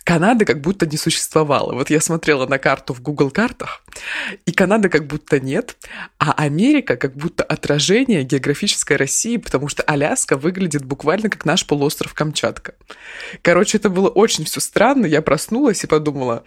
Канада 0.03 0.45
как 0.45 0.61
будто 0.61 0.85
не 0.85 0.97
существовала. 0.97 1.73
Вот 1.73 1.89
я 1.89 2.01
смотрела 2.01 2.47
на 2.47 2.57
карту 2.57 2.93
в 2.93 3.01
Google 3.01 3.29
картах, 3.29 3.83
и 4.45 4.51
Канады 4.51 4.89
как 4.89 5.05
будто 5.07 5.39
нет, 5.39 5.77
а 6.17 6.31
Америка 6.31 6.95
как 6.95 7.15
будто 7.15 7.34
отражение 7.43 8.23
географической 8.23 8.97
России, 8.97 9.37
потому 9.37 9.67
что 9.67 9.83
Аляска 9.83 10.37
выглядит 10.37 10.85
буквально 10.85 11.29
как 11.29 11.45
наш 11.45 11.65
полуостров 11.65 12.13
Камчатка. 12.13 12.75
Короче, 13.41 13.77
это 13.77 13.89
было 13.89 14.09
очень 14.09 14.45
все 14.45 14.59
странно. 14.59 15.05
Я 15.05 15.21
проснулась 15.21 15.83
и 15.83 15.87
подумала, 15.87 16.43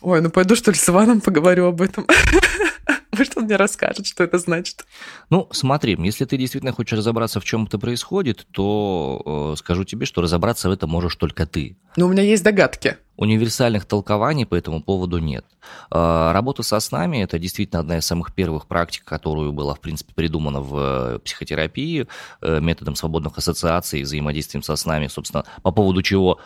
ой, 0.00 0.20
ну 0.20 0.30
пойду 0.30 0.56
что 0.56 0.70
ли 0.70 0.76
с 0.76 0.88
Иваном 0.88 1.20
поговорю 1.20 1.66
об 1.66 1.82
этом. 1.82 2.06
Может, 3.12 3.36
он 3.36 3.44
мне 3.44 3.56
расскажет, 3.56 4.06
что 4.06 4.24
это 4.24 4.38
значит? 4.38 4.84
Ну, 5.30 5.48
смотри, 5.52 5.96
если 6.00 6.24
ты 6.24 6.36
действительно 6.36 6.72
хочешь 6.72 6.98
разобраться, 6.98 7.40
в 7.40 7.44
чем 7.44 7.64
это 7.64 7.78
происходит, 7.78 8.46
то 8.50 9.52
э, 9.54 9.58
скажу 9.58 9.84
тебе, 9.84 10.04
что 10.04 10.20
разобраться 10.20 10.68
в 10.68 10.72
этом 10.72 10.90
можешь 10.90 11.14
только 11.14 11.46
ты. 11.46 11.76
Но 11.96 12.06
у 12.06 12.08
меня 12.08 12.22
есть 12.22 12.42
догадки. 12.42 12.98
Универсальных 13.16 13.84
толкований 13.84 14.44
по 14.44 14.56
этому 14.56 14.82
поводу 14.82 15.18
нет. 15.18 15.44
Э, 15.90 16.32
работа 16.32 16.62
со 16.62 16.80
снами– 16.80 17.18
это 17.22 17.38
действительно 17.38 17.80
одна 17.80 17.98
из 17.98 18.06
самых 18.06 18.34
первых 18.34 18.66
практик, 18.66 19.04
которую 19.04 19.52
была, 19.52 19.74
в 19.74 19.80
принципе, 19.80 20.12
придумана 20.14 20.60
в 20.60 20.76
э, 20.76 21.18
психотерапии 21.20 22.06
э, 22.40 22.60
методом 22.60 22.96
свободных 22.96 23.38
ассоциаций, 23.38 24.02
взаимодействием 24.02 24.62
со 24.62 24.74
снами, 24.74 25.06
собственно, 25.06 25.44
по 25.62 25.70
поводу 25.70 26.02
чего 26.02 26.40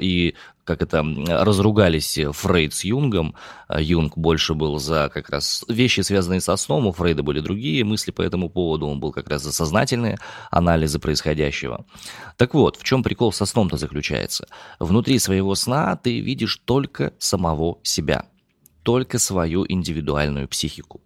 и 0.00 0.34
как 0.64 0.82
это, 0.82 1.04
разругались 1.28 2.18
Фрейд 2.30 2.72
с 2.72 2.84
Юнгом. 2.84 3.34
Юнг 3.76 4.16
больше 4.16 4.54
был 4.54 4.78
за 4.78 5.10
как 5.12 5.30
раз 5.30 5.64
вещи, 5.68 6.02
связанные 6.02 6.40
со 6.40 6.56
сном, 6.56 6.86
у 6.86 6.92
Фрейда 6.92 7.22
были 7.22 7.40
другие 7.40 7.84
мысли 7.84 8.10
по 8.10 8.22
этому 8.22 8.48
поводу, 8.48 8.86
он 8.86 9.00
был 9.00 9.12
как 9.12 9.28
раз 9.28 9.42
за 9.42 9.52
сознательные 9.52 10.18
анализы 10.50 10.98
происходящего. 10.98 11.84
Так 12.36 12.54
вот, 12.54 12.76
в 12.76 12.84
чем 12.84 13.02
прикол 13.02 13.32
со 13.32 13.46
сном-то 13.46 13.76
заключается? 13.76 14.46
Внутри 14.78 15.18
своего 15.18 15.54
сна 15.54 15.96
ты 15.96 16.20
видишь 16.20 16.56
только 16.64 17.12
самого 17.18 17.78
себя, 17.82 18.26
только 18.82 19.18
свою 19.18 19.64
индивидуальную 19.68 20.48
психику. 20.48 21.00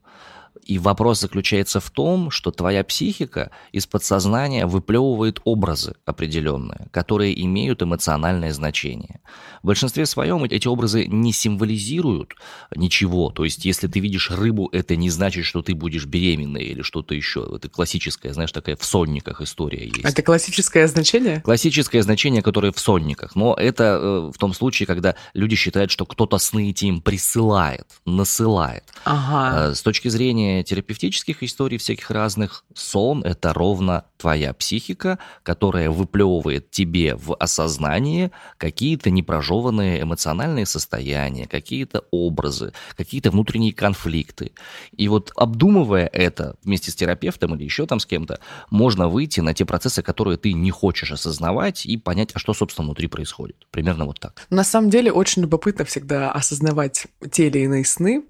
И 0.65 0.79
вопрос 0.79 1.21
заключается 1.21 1.81
в 1.81 1.91
том, 1.91 2.31
что 2.31 2.51
твоя 2.51 2.85
психика 2.85 3.51
из 3.73 3.87
подсознания 3.87 4.67
выплевывает 4.67 5.41
образы 5.45 5.95
определенные, 6.05 6.89
которые 6.91 7.41
имеют 7.45 7.83
эмоциональное 7.83 8.53
значение. 8.53 9.21
В 9.63 9.67
большинстве 9.67 10.07
своем 10.07 10.45
эти 10.45 10.69
образы 10.69 11.07
не 11.07 11.33
символизируют 11.33 12.35
ничего. 12.75 13.31
То 13.31 13.45
есть, 13.45 13.65
если 13.65 13.89
ты 13.89 14.01
видишь 14.01 14.31
рыбу, 14.31 14.69
это 14.73 14.97
не 14.97 15.11
значит, 15.11 15.45
что 15.45 15.63
ты 15.63 15.75
будешь 15.75 16.07
беременной 16.07 16.63
или 16.63 16.83
что-то 16.83 17.15
еще. 17.15 17.47
Это 17.55 17.69
классическая, 17.69 18.33
знаешь, 18.33 18.53
такая 18.53 18.77
в 18.77 18.85
сонниках 18.85 19.41
история 19.41 19.85
есть. 19.85 20.05
Это 20.05 20.23
классическое 20.23 20.87
значение? 20.87 21.41
Классическое 21.41 22.03
значение, 22.03 22.43
которое 22.43 22.73
в 22.73 22.79
сонниках. 22.79 23.35
Но 23.35 23.55
это 23.55 23.99
э, 24.01 24.31
в 24.33 24.39
том 24.39 24.55
случае, 24.55 24.87
когда 24.87 25.17
люди 25.35 25.57
считают, 25.57 25.91
что 25.91 26.07
кто-то 26.07 26.39
сны 26.39 26.71
эти 26.71 26.87
им 26.87 27.01
присылает, 27.01 27.87
насылает. 28.05 28.85
Ага. 29.05 29.71
Э, 29.71 29.75
с 29.75 29.83
точки 29.83 30.09
зрения 30.09 30.46
терапевтических 30.65 31.43
историй 31.43 31.79
всяких 31.79 32.11
разных, 32.11 32.65
сон– 32.75 33.23
это 33.25 33.53
ровно 33.53 34.05
твоя 34.17 34.53
психика, 34.55 35.19
которая 35.43 35.91
выплевывает 35.91 36.71
тебе 36.71 37.15
в 37.15 37.35
осознание 37.35 38.31
какие-то 38.59 39.11
непрожеванные 39.11 40.03
эмоциональные 40.03 40.67
состояния, 40.67 41.47
какие-то 41.47 42.05
образы, 42.11 42.73
какие-то 42.97 43.31
внутренние 43.31 43.73
конфликты. 43.73 44.53
И 44.97 45.09
вот 45.09 45.33
обдумывая 45.37 46.07
это 46.13 46.57
вместе 46.63 46.91
с 46.91 46.95
терапевтом 46.95 47.55
или 47.55 47.65
еще 47.65 47.87
там 47.87 48.01
с 48.01 48.07
кем-то, 48.07 48.41
можно 48.71 49.09
выйти 49.09 49.41
на 49.41 49.55
те 49.55 49.65
процессы, 49.65 50.03
которые 50.03 50.39
ты 50.39 50.53
не 50.53 50.71
хочешь 50.71 51.13
осознавать 51.13 51.87
и 51.87 51.97
понять, 51.97 52.31
а 52.35 52.39
что, 52.39 52.55
собственно, 52.55 52.87
внутри 52.87 53.09
происходит. 53.09 53.67
Примерно 53.71 54.07
вот 54.07 54.21
так. 54.21 54.47
На 54.51 54.65
самом 54.65 54.91
деле 54.91 55.13
очень 55.13 55.43
любопытно 55.43 55.85
всегда 55.85 56.33
осознавать 56.33 57.07
те 57.31 57.49
или 57.49 57.59
иные 57.59 57.85
сны, 57.85 58.25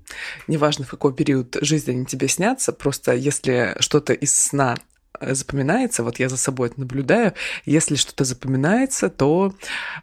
неважно 0.49 0.85
в 0.85 0.91
какой 0.91 1.15
период 1.15 1.57
жизни 1.61 1.93
они 1.93 2.05
тебе 2.07 2.29
снятся, 2.29 2.73
просто 2.73 3.13
если 3.13 3.77
что-то 3.81 4.13
из 4.13 4.35
сна 4.35 4.77
запоминается, 5.21 6.03
вот 6.03 6.19
я 6.19 6.29
за 6.29 6.37
собой 6.37 6.69
это 6.69 6.81
наблюдаю, 6.81 7.33
если 7.65 7.97
что-то 7.97 8.25
запоминается, 8.25 9.09
то 9.09 9.55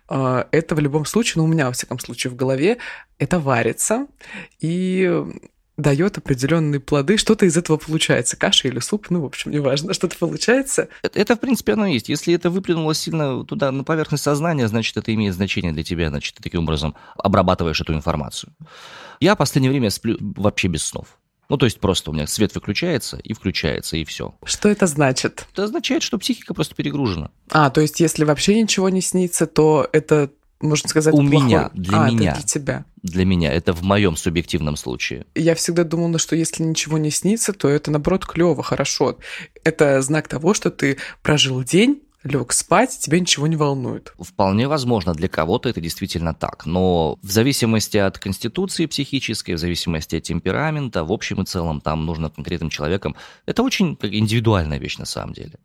э, 0.09 0.43
это 0.51 0.75
в 0.75 0.79
любом 0.79 1.05
случае, 1.05 1.41
ну 1.41 1.43
у 1.45 1.51
меня 1.51 1.67
во 1.67 1.71
всяком 1.71 1.99
случае 1.99 2.31
в 2.31 2.35
голове, 2.35 2.77
это 3.19 3.39
варится, 3.39 4.07
и 4.59 5.23
дает 5.75 6.17
определенные 6.17 6.79
плоды, 6.79 7.17
что-то 7.17 7.45
из 7.45 7.57
этого 7.57 7.77
получается, 7.77 8.37
каша 8.37 8.67
или 8.67 8.79
суп, 8.79 9.07
ну, 9.09 9.21
в 9.21 9.25
общем, 9.25 9.51
неважно, 9.51 9.93
что-то 9.93 10.17
получается. 10.17 10.89
Это, 11.01 11.19
это, 11.19 11.35
в 11.35 11.39
принципе, 11.39 11.73
оно 11.73 11.87
есть. 11.87 12.09
Если 12.09 12.33
это 12.33 12.49
выплюнуло 12.49 12.93
сильно 12.93 13.43
туда, 13.43 13.71
на 13.71 13.83
поверхность 13.83 14.23
сознания, 14.23 14.67
значит, 14.67 14.95
это 14.97 15.13
имеет 15.13 15.33
значение 15.33 15.73
для 15.73 15.83
тебя, 15.83 16.09
значит, 16.09 16.35
ты 16.35 16.43
таким 16.43 16.61
образом 16.61 16.95
обрабатываешь 17.17 17.81
эту 17.81 17.93
информацию. 17.93 18.53
Я 19.19 19.35
в 19.35 19.37
последнее 19.37 19.71
время 19.71 19.89
сплю 19.89 20.17
вообще 20.19 20.67
без 20.67 20.83
снов. 20.83 21.17
Ну, 21.49 21.57
то 21.57 21.65
есть 21.65 21.79
просто 21.79 22.11
у 22.11 22.13
меня 22.13 22.25
свет 22.27 22.55
выключается 22.55 23.17
и 23.17 23.33
включается, 23.33 23.97
и 23.97 24.05
все. 24.05 24.33
Что 24.43 24.69
это 24.69 24.87
значит? 24.87 25.45
Это 25.53 25.65
означает, 25.65 26.03
что 26.03 26.17
психика 26.17 26.53
просто 26.53 26.75
перегружена. 26.75 27.31
А, 27.51 27.69
то 27.69 27.81
есть 27.81 27.99
если 27.99 28.23
вообще 28.23 28.59
ничего 28.61 28.89
не 28.89 29.01
снится, 29.01 29.45
то 29.45 29.87
это 29.91 30.31
можно 30.63 30.87
сказать, 30.87 31.13
у 31.13 31.17
плохой. 31.17 31.29
меня, 31.29 31.69
для 31.73 32.03
а, 32.03 32.09
меня, 32.09 32.31
это 32.31 32.39
для 32.39 32.47
тебя. 32.47 32.85
Для 33.01 33.25
меня, 33.25 33.51
это 33.51 33.73
в 33.73 33.83
моем 33.83 34.15
субъективном 34.15 34.77
случае. 34.77 35.25
Я 35.35 35.55
всегда 35.55 35.83
думала, 35.83 36.17
что 36.17 36.35
если 36.35 36.63
ничего 36.63 36.97
не 36.97 37.11
снится, 37.11 37.51
то 37.51 37.67
это 37.67 37.91
наоборот 37.91 38.25
клево, 38.25 38.63
хорошо. 38.63 39.17
Это 39.65 40.01
знак 40.01 40.29
того, 40.29 40.53
что 40.53 40.71
ты 40.71 40.97
прожил 41.21 41.61
день, 41.63 42.01
лег 42.23 42.53
спать, 42.53 42.97
тебя 42.99 43.19
ничего 43.19 43.47
не 43.47 43.55
волнует. 43.55 44.13
Вполне 44.19 44.67
возможно, 44.67 45.13
для 45.13 45.27
кого-то 45.27 45.69
это 45.69 45.81
действительно 45.81 46.33
так. 46.33 46.65
Но 46.65 47.17
в 47.21 47.31
зависимости 47.31 47.97
от 47.97 48.17
конституции 48.19 48.85
психической, 48.85 49.55
в 49.55 49.59
зависимости 49.59 50.15
от 50.15 50.23
темперамента, 50.23 51.03
в 51.03 51.11
общем 51.11 51.41
и 51.41 51.45
целом, 51.45 51.81
там 51.81 52.05
нужно 52.05 52.29
конкретным 52.29 52.69
человеком. 52.69 53.15
Это 53.45 53.63
очень 53.63 53.97
индивидуальная 54.01 54.79
вещь 54.79 54.97
на 54.97 55.05
самом 55.05 55.33
деле. 55.33 55.59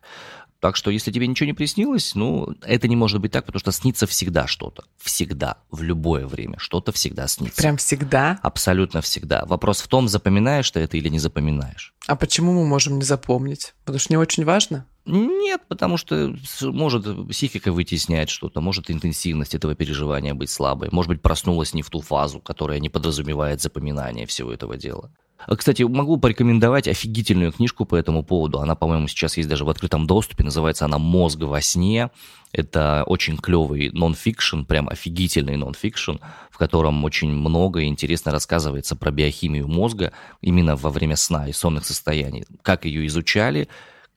Так 0.61 0.75
что, 0.75 0.91
если 0.91 1.13
тебе 1.13 1.29
ничего 1.29 1.47
не 1.47 1.53
приснилось, 1.53 2.17
ну, 2.17 2.53
это 2.63 2.89
не 2.89 2.97
может 2.97 3.21
быть 3.21 3.31
так, 3.31 3.47
потому 3.47 3.61
что 3.61 3.71
снится 3.71 4.09
всегда 4.09 4.49
что-то. 4.49 4.85
Всегда, 4.97 5.59
в 5.71 5.83
любое 5.83 6.27
время. 6.27 6.59
Что-то 6.59 6.91
всегда 6.91 7.29
снится. 7.29 7.63
Прям 7.63 7.77
всегда? 7.77 8.41
Абсолютно 8.43 9.01
всегда. 9.01 9.45
Вопрос 9.47 9.81
в 9.81 9.87
том, 9.87 10.09
запоминаешь 10.09 10.69
ты 10.73 10.81
это 10.81 10.97
или 10.97 11.09
не 11.09 11.21
запоминаешь. 11.21 11.95
А 12.09 12.17
почему 12.17 12.53
мы 12.55 12.67
можем 12.67 12.99
не 12.99 13.05
запомнить? 13.05 13.75
Потому 13.85 14.01
что 14.01 14.13
не 14.13 14.17
очень 14.17 14.45
важно? 14.45 14.85
Нет, 15.09 15.63
потому 15.69 15.97
что 15.97 16.35
может 16.61 17.29
психика 17.29 17.73
вытеснять 17.73 18.29
что-то, 18.29 18.61
может 18.61 18.91
интенсивность 18.91 19.55
этого 19.55 19.75
переживания 19.75 20.35
быть 20.35 20.51
слабой, 20.51 20.91
может 20.93 21.09
быть 21.09 21.23
проснулась 21.23 21.73
не 21.73 21.83
в 21.83 21.89
ту 21.89 22.03
фазу, 22.03 22.41
которая 22.41 22.79
не 22.79 22.91
подразумевает 22.91 23.63
запоминание 23.63 24.27
всего 24.27 24.53
этого 24.53 24.77
дела. 24.77 25.11
А, 25.47 25.57
кстати, 25.57 25.83
могу 25.83 26.19
порекомендовать 26.19 26.89
офигительную 26.89 27.53
книжку 27.53 27.87
по 27.87 27.95
этому 27.95 28.23
поводу. 28.23 28.59
Она, 28.59 28.75
по-моему, 28.75 29.09
сейчас 29.09 29.37
есть 29.37 29.49
даже 29.49 29.65
в 29.65 29.71
открытом 29.71 30.07
доступе. 30.07 30.45
Называется 30.45 30.85
она 30.85 30.99
«Мозг 30.99 31.39
во 31.41 31.61
сне». 31.63 32.11
Это 32.53 33.05
очень 33.07 33.37
клевый 33.37 33.91
нон-фикшн, 33.91 34.63
прям 34.65 34.89
офигительный 34.89 35.57
нон-фикшн, 35.57 36.17
в 36.51 36.59
котором 36.59 37.05
очень 37.05 37.31
много 37.31 37.81
и 37.81 37.87
интересно 37.87 38.33
рассказывается 38.33 38.97
про 38.97 39.11
биохимию 39.11 39.69
мозга 39.69 40.13
именно 40.41 40.75
во 40.75 40.91
время 40.91 41.17
сна 41.17 41.49
и 41.49 41.53
сонных 41.53 41.87
состояний. 41.87 42.45
Как 42.63 42.85
ее 42.85 43.07
изучали, 43.07 43.69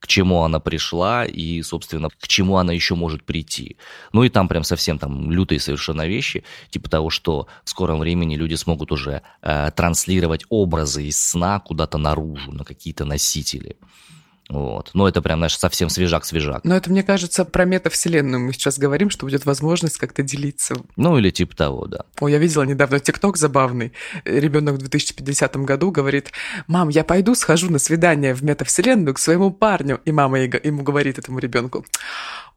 к 0.02 0.08
чему 0.08 0.42
она 0.42 0.60
пришла 0.60 1.26
и, 1.26 1.62
собственно, 1.62 2.10
к 2.10 2.28
чему 2.28 2.58
она 2.58 2.74
еще 2.74 2.96
может 2.96 3.24
прийти. 3.24 3.78
Ну 4.14 4.24
и 4.24 4.30
там 4.30 4.48
прям 4.48 4.64
совсем 4.64 4.98
там 4.98 5.32
лютые 5.32 5.60
совершенно 5.60 6.08
вещи, 6.08 6.44
типа 6.72 6.90
того, 6.90 7.12
что 7.12 7.48
в 7.64 7.70
скором 7.70 8.00
времени 8.00 8.36
люди 8.36 8.56
смогут 8.56 8.92
уже 8.92 9.22
э, 9.44 9.72
транслировать 9.76 10.44
образы 10.50 11.06
из 11.06 11.22
сна 11.24 11.60
куда-то 11.60 12.00
наружу, 12.00 12.52
на 12.52 12.66
какие-то 12.66 13.06
носители. 13.06 13.78
Вот. 14.52 14.92
Но 14.94 15.08
это 15.08 15.22
прям, 15.22 15.40
знаешь, 15.40 15.58
совсем 15.58 15.88
свежак-свежак. 15.88 16.66
Но 16.66 16.76
это, 16.76 16.92
мне 16.92 17.04
кажется, 17.04 17.46
про 17.46 17.64
метавселенную 17.64 18.42
мы 18.42 18.52
сейчас 18.52 18.78
говорим, 18.78 19.10
что 19.10 19.26
будет 19.26 19.46
возможность 19.46 19.98
как-то 19.98 20.24
делиться. 20.24 20.76
Ну, 20.98 21.18
или 21.18 21.30
типа 21.30 21.56
того, 21.56 21.88
да. 21.88 22.04
О, 22.20 22.28
я 22.28 22.38
видела 22.38 22.64
недавно 22.64 23.00
ТикТок 23.00 23.38
забавный. 23.38 23.94
Ребенок 24.26 24.76
в 24.76 24.80
2050 24.80 25.56
году 25.58 25.92
говорит, 25.92 26.34
мам, 26.68 26.90
я 26.90 27.06
пойду 27.06 27.34
схожу 27.34 27.72
на 27.72 27.80
свидание 27.80 28.34
в 28.34 28.44
метавселенную 28.44 29.14
к 29.14 29.20
своему 29.20 29.52
парню. 29.52 30.02
И 30.04 30.12
мама 30.12 30.40
ему 30.40 30.84
говорит 30.84 31.18
этому 31.18 31.40
ребенку, 31.40 31.86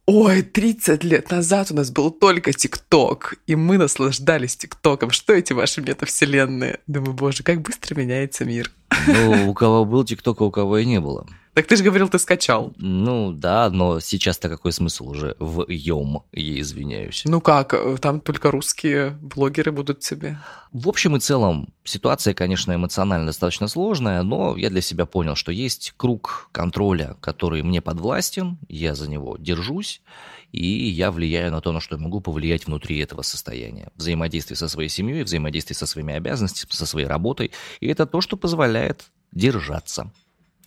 Ой, 0.06 0.42
30 0.42 1.02
лет 1.04 1.30
назад 1.30 1.70
у 1.70 1.74
нас 1.74 1.90
был 1.90 2.10
только 2.10 2.52
ТикТок, 2.52 3.36
и 3.46 3.56
мы 3.56 3.78
наслаждались 3.78 4.54
ТикТоком. 4.54 5.10
Что 5.10 5.32
эти 5.32 5.54
ваши 5.54 5.80
метавселенные? 5.80 6.80
Думаю, 6.86 7.14
боже, 7.14 7.42
как 7.42 7.62
быстро 7.62 7.94
меняется 7.94 8.44
мир. 8.44 8.70
Ну, 9.06 9.50
у 9.50 9.54
кого 9.54 9.86
был 9.86 10.04
ТикТок, 10.04 10.42
а 10.42 10.44
у 10.44 10.50
кого 10.50 10.76
и 10.76 10.84
не 10.84 11.00
было. 11.00 11.26
Так 11.54 11.68
ты 11.68 11.76
же 11.76 11.84
говорил, 11.84 12.08
ты 12.08 12.18
скачал. 12.18 12.72
Ну 12.78 13.30
да, 13.30 13.70
но 13.70 14.00
сейчас-то 14.00 14.48
какой 14.48 14.72
смысл 14.72 15.08
уже 15.08 15.36
в 15.38 15.64
Йом, 15.68 16.24
я 16.32 16.60
извиняюсь. 16.60 17.22
Ну 17.26 17.40
как, 17.40 17.74
там 18.00 18.20
только 18.20 18.50
русские 18.50 19.10
блогеры 19.22 19.70
будут 19.70 20.00
тебе. 20.00 20.38
В 20.72 20.88
общем 20.88 21.14
и 21.16 21.20
целом, 21.20 21.72
ситуация, 21.84 22.34
конечно, 22.34 22.74
эмоционально 22.74 23.26
достаточно 23.26 23.68
сложная, 23.68 24.24
но 24.24 24.56
я 24.56 24.68
для 24.68 24.80
себя 24.80 25.06
понял, 25.06 25.36
что 25.36 25.52
есть 25.52 25.94
круг 25.96 26.48
контроля, 26.50 27.16
который 27.20 27.62
мне 27.62 27.80
подвластен, 27.80 28.58
я 28.68 28.96
за 28.96 29.08
него 29.08 29.36
держусь, 29.38 30.02
и 30.50 30.66
я 30.66 31.12
влияю 31.12 31.52
на 31.52 31.60
то, 31.60 31.70
на 31.70 31.78
что 31.78 31.94
я 31.94 32.02
могу 32.02 32.20
повлиять 32.20 32.66
внутри 32.66 32.98
этого 32.98 33.22
состояния. 33.22 33.90
Взаимодействие 33.94 34.56
со 34.56 34.66
своей 34.66 34.88
семьей, 34.88 35.22
взаимодействие 35.22 35.76
со 35.76 35.86
своими 35.86 36.14
обязанностями, 36.14 36.72
со 36.72 36.86
своей 36.86 37.06
работой, 37.06 37.52
и 37.78 37.86
это 37.86 38.06
то, 38.06 38.20
что 38.20 38.36
позволяет 38.36 39.04
держаться. 39.30 40.12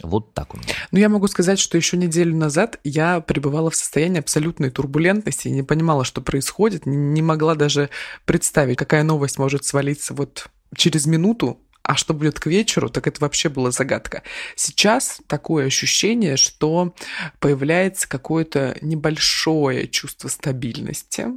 Вот 0.03 0.33
так 0.33 0.53
у 0.53 0.57
меня. 0.57 0.73
Ну, 0.91 0.99
я 0.99 1.09
могу 1.09 1.27
сказать, 1.27 1.59
что 1.59 1.77
еще 1.77 1.97
неделю 1.97 2.35
назад 2.35 2.79
я 2.83 3.19
пребывала 3.19 3.69
в 3.69 3.75
состоянии 3.75 4.19
абсолютной 4.19 4.69
турбулентности 4.69 5.47
и 5.47 5.51
не 5.51 5.63
понимала, 5.63 6.03
что 6.03 6.21
происходит, 6.21 6.85
не 6.85 7.21
могла 7.21 7.55
даже 7.55 7.89
представить, 8.25 8.77
какая 8.77 9.03
новость 9.03 9.39
может 9.39 9.65
свалиться 9.65 10.13
вот 10.13 10.47
через 10.75 11.05
минуту, 11.05 11.59
а 11.87 11.95
что 11.95 12.13
будет 12.13 12.37
к 12.39 12.47
вечеру, 12.47 12.89
так 12.89 13.07
это 13.07 13.21
вообще 13.21 13.47
была 13.47 13.71
загадка. 13.71 14.21
Сейчас 14.55 15.21
такое 15.27 15.67
ощущение, 15.67 16.35
что 16.35 16.93
появляется 17.39 18.09
какое-то 18.09 18.77
небольшое 18.81 19.87
чувство 19.87 20.27
стабильности, 20.27 21.27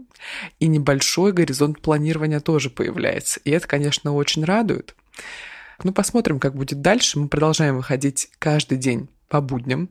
и 0.59 0.67
небольшой 0.67 1.33
горизонт 1.33 1.81
планирования 1.81 2.41
тоже 2.41 2.69
появляется. 2.69 3.39
И 3.45 3.51
это, 3.51 3.69
конечно, 3.69 4.13
очень 4.13 4.45
радует. 4.45 4.97
Ну, 5.85 5.93
посмотрим, 5.93 6.41
как 6.41 6.55
будет 6.55 6.81
дальше. 6.81 7.19
Мы 7.19 7.29
продолжаем 7.29 7.77
выходить 7.77 8.29
каждый 8.39 8.79
день 8.79 9.09
по 9.31 9.41
будням, 9.41 9.91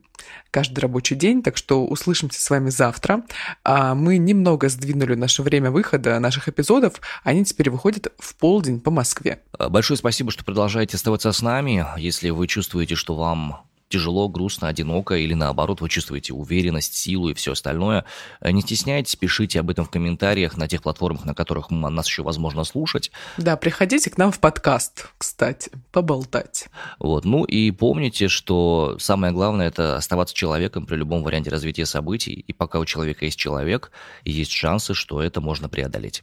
каждый 0.50 0.80
рабочий 0.80 1.16
день, 1.16 1.42
так 1.42 1.56
что 1.56 1.86
услышимся 1.86 2.40
с 2.40 2.50
вами 2.50 2.68
завтра. 2.68 3.24
А 3.64 3.94
мы 3.94 4.18
немного 4.18 4.68
сдвинули 4.68 5.14
наше 5.14 5.42
время 5.42 5.70
выхода 5.70 6.20
наших 6.20 6.48
эпизодов, 6.48 7.00
они 7.24 7.44
теперь 7.44 7.70
выходят 7.70 8.12
в 8.18 8.36
полдень 8.36 8.80
по 8.80 8.90
Москве. 8.90 9.42
Большое 9.58 9.96
спасибо, 9.96 10.30
что 10.30 10.44
продолжаете 10.44 10.96
оставаться 10.96 11.32
с 11.32 11.40
нами. 11.40 11.86
Если 11.96 12.28
вы 12.30 12.46
чувствуете, 12.46 12.94
что 12.94 13.16
вам 13.16 13.62
тяжело, 13.90 14.28
грустно, 14.28 14.68
одиноко, 14.68 15.16
или 15.16 15.34
наоборот, 15.34 15.80
вы 15.80 15.88
чувствуете 15.88 16.32
уверенность, 16.32 16.94
силу 16.94 17.28
и 17.28 17.34
все 17.34 17.52
остальное, 17.52 18.04
э, 18.40 18.50
не 18.52 18.62
стесняйтесь, 18.62 19.16
пишите 19.16 19.60
об 19.60 19.68
этом 19.68 19.84
в 19.84 19.90
комментариях 19.90 20.56
на 20.56 20.68
тех 20.68 20.82
платформах, 20.82 21.24
на 21.24 21.34
которых 21.34 21.70
нас 21.70 22.06
еще 22.06 22.22
возможно 22.22 22.64
слушать. 22.64 23.10
Да, 23.36 23.56
приходите 23.56 24.08
к 24.08 24.16
нам 24.16 24.32
в 24.32 24.38
подкаст, 24.38 25.10
кстати, 25.18 25.70
поболтать. 25.90 26.68
Вот, 26.98 27.24
ну 27.24 27.44
и 27.44 27.70
помните, 27.72 28.28
что 28.28 28.96
самое 28.98 29.32
главное 29.32 29.66
это 29.66 29.96
оставаться 29.96 30.34
человеком 30.34 30.86
при 30.86 30.96
любом 30.96 31.22
варианте 31.22 31.50
развития 31.50 31.84
событий, 31.84 32.32
и 32.32 32.52
пока 32.52 32.78
у 32.78 32.84
человека 32.84 33.24
есть 33.24 33.38
человек, 33.38 33.90
есть 34.24 34.52
шансы, 34.52 34.94
что 34.94 35.20
это 35.20 35.40
можно 35.40 35.68
преодолеть. 35.68 36.22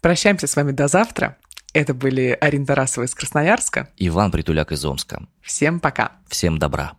Прощаемся 0.00 0.46
с 0.46 0.56
вами 0.56 0.72
до 0.72 0.88
завтра. 0.88 1.38
Это 1.72 1.94
были 1.94 2.36
Арина 2.40 2.66
Тарасова 2.66 3.04
из 3.04 3.14
Красноярска. 3.14 3.90
Иван 3.96 4.30
Притуляк 4.30 4.70
из 4.70 4.84
Омска. 4.84 5.26
Всем 5.42 5.80
пока. 5.80 6.12
Всем 6.28 6.58
добра. 6.58 6.92